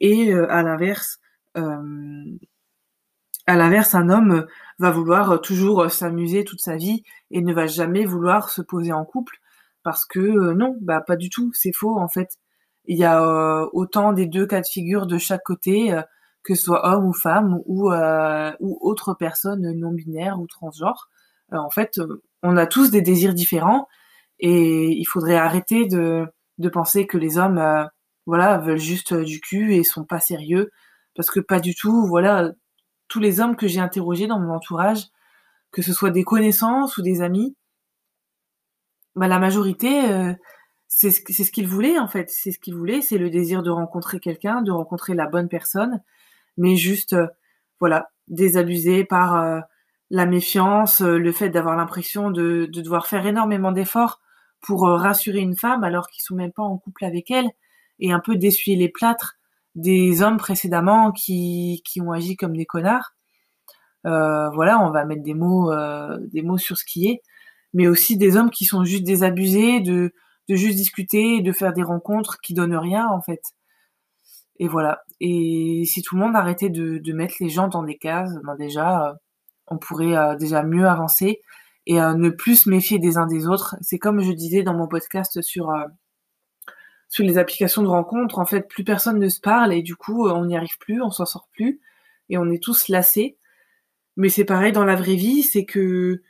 et 0.01 0.35
à 0.35 0.63
l'inverse, 0.63 1.19
à 1.55 3.57
l'inverse, 3.57 3.95
un 3.95 4.11
homme 4.11 4.47
va 4.79 4.91
vouloir 4.91 5.41
toujours 5.41 5.91
s'amuser 5.91 6.45
toute 6.45 6.61
sa 6.61 6.77
vie 6.77 7.05
et 7.31 7.41
ne 7.41 7.55
va 7.55 7.67
jamais 7.67 8.05
vouloir 8.05 8.51
se 8.51 8.61
poser 8.61 8.93
en 8.93 9.05
couple 9.05 9.39
parce 9.83 10.05
que 10.05 10.53
non, 10.53 10.77
bah 10.81 11.01
pas 11.01 11.17
du 11.17 11.31
tout, 11.31 11.51
c'est 11.55 11.73
faux 11.73 11.99
en 11.99 12.09
fait. 12.09 12.39
Il 12.87 12.99
y 12.99 13.05
a 13.05 13.67
autant 13.73 14.13
des 14.13 14.27
deux 14.27 14.47
cas 14.47 14.61
de 14.61 14.67
figure 14.67 15.07
de 15.07 15.19
chaque 15.19 15.43
côté, 15.43 15.99
que 16.43 16.55
ce 16.55 16.63
soit 16.63 16.87
homme 16.87 17.07
ou 17.07 17.13
femme 17.13 17.61
ou 17.67 17.91
ou 17.91 18.79
autre 18.81 19.15
personne 19.15 19.73
non 19.79 19.93
binaire 19.93 20.41
ou 20.41 20.47
transgenre. 20.47 21.09
Euh, 21.53 21.59
en 21.59 21.71
fait, 21.71 21.99
euh, 21.99 22.23
on 22.43 22.57
a 22.57 22.67
tous 22.67 22.91
des 22.91 23.03
désirs 23.03 23.35
différents 23.35 23.89
et 24.41 24.89
il 24.93 25.05
faudrait 25.05 25.37
arrêter 25.37 25.87
de, 25.87 26.27
de 26.59 26.69
penser 26.69 27.07
que 27.07 27.19
les 27.19 27.39
hommes, 27.39 27.59
euh, 27.59 27.85
voilà, 28.27 28.59
veulent 28.59 28.79
juste 28.79 29.15
du 29.15 29.41
cul 29.41 29.75
et 29.75 29.85
sont 29.85 30.05
pas 30.05 30.21
sérieux 30.21 30.71
parce 31.17 31.31
que 31.31 31.41
pas 31.41 31.61
du 31.61 31.75
tout. 31.75 32.07
Voilà, 32.07 32.53
tous 33.09 33.21
les 33.21 33.41
hommes 33.41 33.57
que 33.57 33.69
j'ai 33.69 33.81
interrogés 33.81 34.27
dans 34.27 34.41
mon 34.41 34.55
entourage, 34.55 35.05
que 35.73 35.83
ce 35.83 35.93
soit 35.93 36.11
des 36.11 36.25
connaissances 36.25 36.97
ou 36.99 37.03
des 37.03 37.23
amis, 37.23 37.57
bah 39.17 39.29
la 39.29 39.39
majorité, 39.39 40.35
c'est 40.97 41.11
ce, 41.11 41.51
qu'ils 41.51 41.67
voulaient 41.67 41.99
en 41.99 42.09
fait. 42.09 42.31
C'est 42.31 42.53
ce 42.53 42.59
qu'ils 42.59 42.75
voulaient, 42.75 43.01
c'est 43.01 43.19
le 43.19 43.31
désir 43.31 43.63
de 43.63 43.71
rencontrer 43.71 44.21
quelqu'un, 44.21 44.63
de 44.63 44.71
rencontrer 44.71 45.15
la 45.15 45.27
bonne 45.27 45.49
personne, 45.49 46.03
mais 46.57 46.77
juste, 46.77 47.17
voilà, 47.81 48.11
désabusé 48.29 49.05
par 49.05 49.65
la 50.11 50.27
méfiance, 50.27 51.01
euh, 51.03 51.19
le 51.19 51.33
fait 51.33 51.51
d'avoir 51.51 51.77
l'impression 51.77 52.31
de, 52.31 52.67
devoir 52.73 53.07
faire 53.07 53.27
énormément 53.27 53.73
d'efforts 53.73 54.21
pour 54.61 54.87
euh, 54.87 54.97
rassurer 54.97 55.41
une 55.41 55.57
femme 55.57 55.85
alors 55.85 56.09
qu'ils 56.09 56.23
sont 56.23 56.37
même 56.37 56.53
pas 56.53 56.63
en 56.63 56.79
couple 56.79 57.05
avec 57.05 57.31
elle, 57.31 57.49
et 57.99 58.13
un 58.13 58.21
peu 58.21 58.37
d'essuyer 58.37 58.77
les 58.77 58.89
plâtres 58.89 59.35
des 59.75 60.23
hommes 60.23 60.37
précédemment 60.37 61.11
qui, 61.11 61.83
qui 61.85 62.01
ont 62.01 62.13
agi 62.13 62.37
comme 62.37 62.57
des 62.57 62.67
connards. 62.67 63.15
Euh, 64.07 64.51
voilà, 64.51 64.79
on 64.81 64.91
va 64.91 65.05
mettre 65.05 65.23
des 65.23 65.35
mots, 65.35 65.73
des 66.21 66.43
mots 66.43 66.59
sur 66.59 66.77
ce 66.77 66.85
qui 66.85 67.09
est, 67.09 67.23
mais 67.73 67.89
aussi 67.89 68.17
des 68.17 68.37
hommes 68.37 68.51
qui 68.51 68.67
sont 68.67 68.85
juste 68.85 69.05
désabusés 69.05 69.81
de, 69.81 70.13
de 70.49 70.57
juste 70.57 70.77
discuter, 70.77 71.41
de 71.41 71.53
faire 71.53 71.73
des 71.73 71.83
rencontres 71.83 72.41
qui 72.41 72.55
donnent 72.55 72.77
rien 72.77 73.09
en 73.09 73.21
fait. 73.21 73.55
Et 74.59 74.69
voilà. 74.69 75.03
Et 75.21 75.85
si 75.87 76.03
tout 76.03 76.17
le 76.17 76.23
monde 76.23 76.37
arrêtait 76.37 76.71
de, 76.71 77.13
mettre 77.13 77.37
les 77.41 77.49
gens 77.49 77.69
dans 77.69 77.83
des 77.83 77.97
cases, 77.97 78.35
ben 78.45 78.55
déjà, 78.57 79.17
on 79.67 79.79
pourrait 79.79 80.17
euh, 80.17 80.37
déjà 80.37 80.63
mieux 80.63 80.87
avancer 80.87 81.41
et 81.87 82.01
euh, 82.01 82.15
ne 82.15 82.31
plus 82.31 82.63
se 82.63 82.71
méfier 82.71 82.99
des 82.99 83.17
uns 83.19 83.27
des 83.27 83.47
autres. 83.47 83.77
C'est 83.81 83.99
comme 83.99 84.21
je 84.21 84.33
disais 84.33 84.63
dans 84.63 84.75
mon 84.75 84.89
podcast 84.89 85.41
sur 85.43 85.71
euh, 85.71 85.85
sur 87.09 87.25
les 87.25 87.39
applications 87.39 87.83
de 87.83 87.89
rencontres, 87.89 88.39
en 88.41 88.47
fait, 88.47 88.69
plus 88.69 88.83
personne 88.83 89.21
ne 89.21 89.29
se 89.29 89.41
parle 89.41 89.73
et 89.73 89.83
du 89.83 89.95
coup, 89.95 90.29
on 90.29 90.47
n'y 90.47 90.57
arrive 90.57 90.79
plus, 90.79 91.01
on 91.01 91.11
s'en 91.11 91.27
sort 91.27 91.49
plus 91.53 91.81
et 92.29 92.39
on 92.39 92.51
est 92.51 92.63
tous 92.63 92.89
lassés. 92.89 93.37
Mais 94.17 94.29
c'est 94.29 94.45
pareil 94.45 94.73
dans 94.73 94.85
la 94.85 94.97
vraie 94.97 95.15
vie, 95.15 95.43
c'est 95.43 95.65
que 95.65 96.23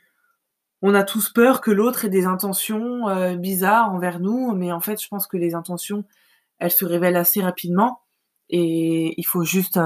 on 0.85 0.93
a 0.93 1.03
tous 1.03 1.29
peur 1.29 1.61
que 1.61 1.71
l'autre 1.71 2.05
ait 2.05 2.09
des 2.09 2.25
intentions 2.25 3.35
bizarres 3.35 3.91
envers 3.91 4.19
nous, 4.19 4.53
mais 4.53 4.71
en 4.71 4.79
fait, 4.79 5.01
je 5.01 5.07
pense 5.07 5.27
que 5.27 5.37
les 5.37 5.55
intentions, 5.55 6.05
elles 6.59 6.71
se 6.71 6.85
révèlent 6.85 7.15
assez 7.15 7.41
rapidement. 7.41 8.01
Et 8.49 9.13
il 9.17 9.23
faut 9.25 9.43
juste 9.43 9.79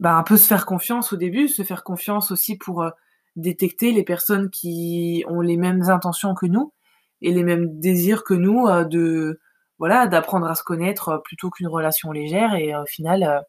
bah, 0.00 0.16
un 0.16 0.22
peu 0.22 0.38
se 0.38 0.46
faire 0.46 0.64
confiance 0.66 1.12
au 1.12 1.16
début, 1.16 1.46
se 1.46 1.62
faire 1.62 1.84
confiance 1.84 2.30
aussi 2.32 2.56
pour 2.56 2.82
euh, 2.82 2.90
détecter 3.36 3.92
les 3.92 4.02
personnes 4.02 4.50
qui 4.50 5.24
ont 5.28 5.42
les 5.42 5.58
mêmes 5.58 5.82
intentions 5.90 6.34
que 6.34 6.46
nous 6.46 6.72
et 7.20 7.32
les 7.32 7.44
mêmes 7.44 7.78
désirs 7.78 8.24
que 8.24 8.34
nous 8.34 8.66
euh, 8.66 8.84
de 8.84 9.40
voilà 9.78 10.06
d'apprendre 10.06 10.46
à 10.46 10.54
se 10.54 10.62
connaître 10.62 11.10
euh, 11.10 11.18
plutôt 11.18 11.50
qu'une 11.50 11.68
relation 11.68 12.12
légère. 12.12 12.54
Et 12.54 12.74
au 12.74 12.86
final 12.86 13.44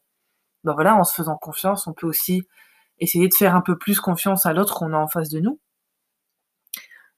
bah 0.65 0.73
voilà 0.73 0.95
en 0.95 1.03
se 1.05 1.13
faisant 1.13 1.37
confiance 1.37 1.87
on 1.87 1.93
peut 1.93 2.07
aussi 2.07 2.43
essayer 2.99 3.27
de 3.29 3.33
faire 3.33 3.55
un 3.55 3.61
peu 3.61 3.77
plus 3.77 3.99
confiance 4.01 4.45
à 4.45 4.53
l'autre 4.53 4.75
qu'on 4.75 4.93
a 4.93 4.97
en 4.97 5.07
face 5.07 5.29
de 5.29 5.39
nous 5.39 5.59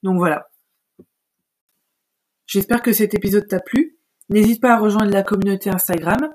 donc 0.03 0.17
voilà 0.17 0.49
j'espère 2.45 2.81
que 2.81 2.93
cet 2.93 3.13
épisode 3.15 3.47
t'a 3.47 3.59
plu 3.59 3.97
n'hésite 4.29 4.61
pas 4.61 4.73
à 4.73 4.79
rejoindre 4.79 5.11
la 5.11 5.23
communauté 5.23 5.69
Instagram 5.69 6.33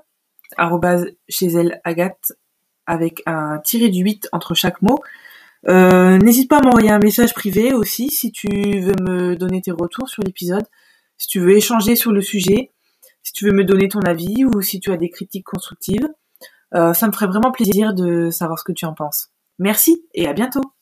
chez 1.27 1.47
elle 1.47 1.79
Agathe 1.83 2.33
avec 2.85 3.21
un 3.25 3.59
tiré 3.59 3.89
du 3.89 4.01
8 4.01 4.29
entre 4.31 4.55
chaque 4.55 4.81
mot. 4.81 4.97
Euh, 5.67 6.17
n'hésite 6.17 6.49
pas 6.49 6.57
à 6.57 6.61
m'envoyer 6.61 6.89
un 6.89 6.99
message 6.99 7.33
privé 7.33 7.73
aussi 7.73 8.09
si 8.09 8.31
tu 8.31 8.47
veux 8.47 8.95
me 9.01 9.35
donner 9.35 9.61
tes 9.61 9.71
retours 9.71 10.09
sur 10.09 10.23
l'épisode, 10.23 10.65
si 11.17 11.27
tu 11.27 11.39
veux 11.39 11.55
échanger 11.55 11.95
sur 11.95 12.11
le 12.11 12.21
sujet, 12.21 12.71
si 13.21 13.33
tu 13.33 13.45
veux 13.45 13.51
me 13.51 13.63
donner 13.63 13.89
ton 13.89 13.99
avis 14.01 14.45
ou 14.45 14.61
si 14.61 14.79
tu 14.79 14.91
as 14.91 14.97
des 14.97 15.09
critiques 15.09 15.45
constructives. 15.45 16.07
ça 16.73 17.07
me 17.07 17.11
ferait 17.11 17.27
vraiment 17.27 17.51
plaisir 17.51 17.93
de 17.93 18.29
savoir 18.29 18.57
ce 18.57 18.63
que 18.63 18.71
tu 18.71 18.85
en 18.85 18.93
penses. 18.93 19.29
Merci 19.59 20.05
et 20.13 20.27
à 20.27 20.33
bientôt 20.33 20.78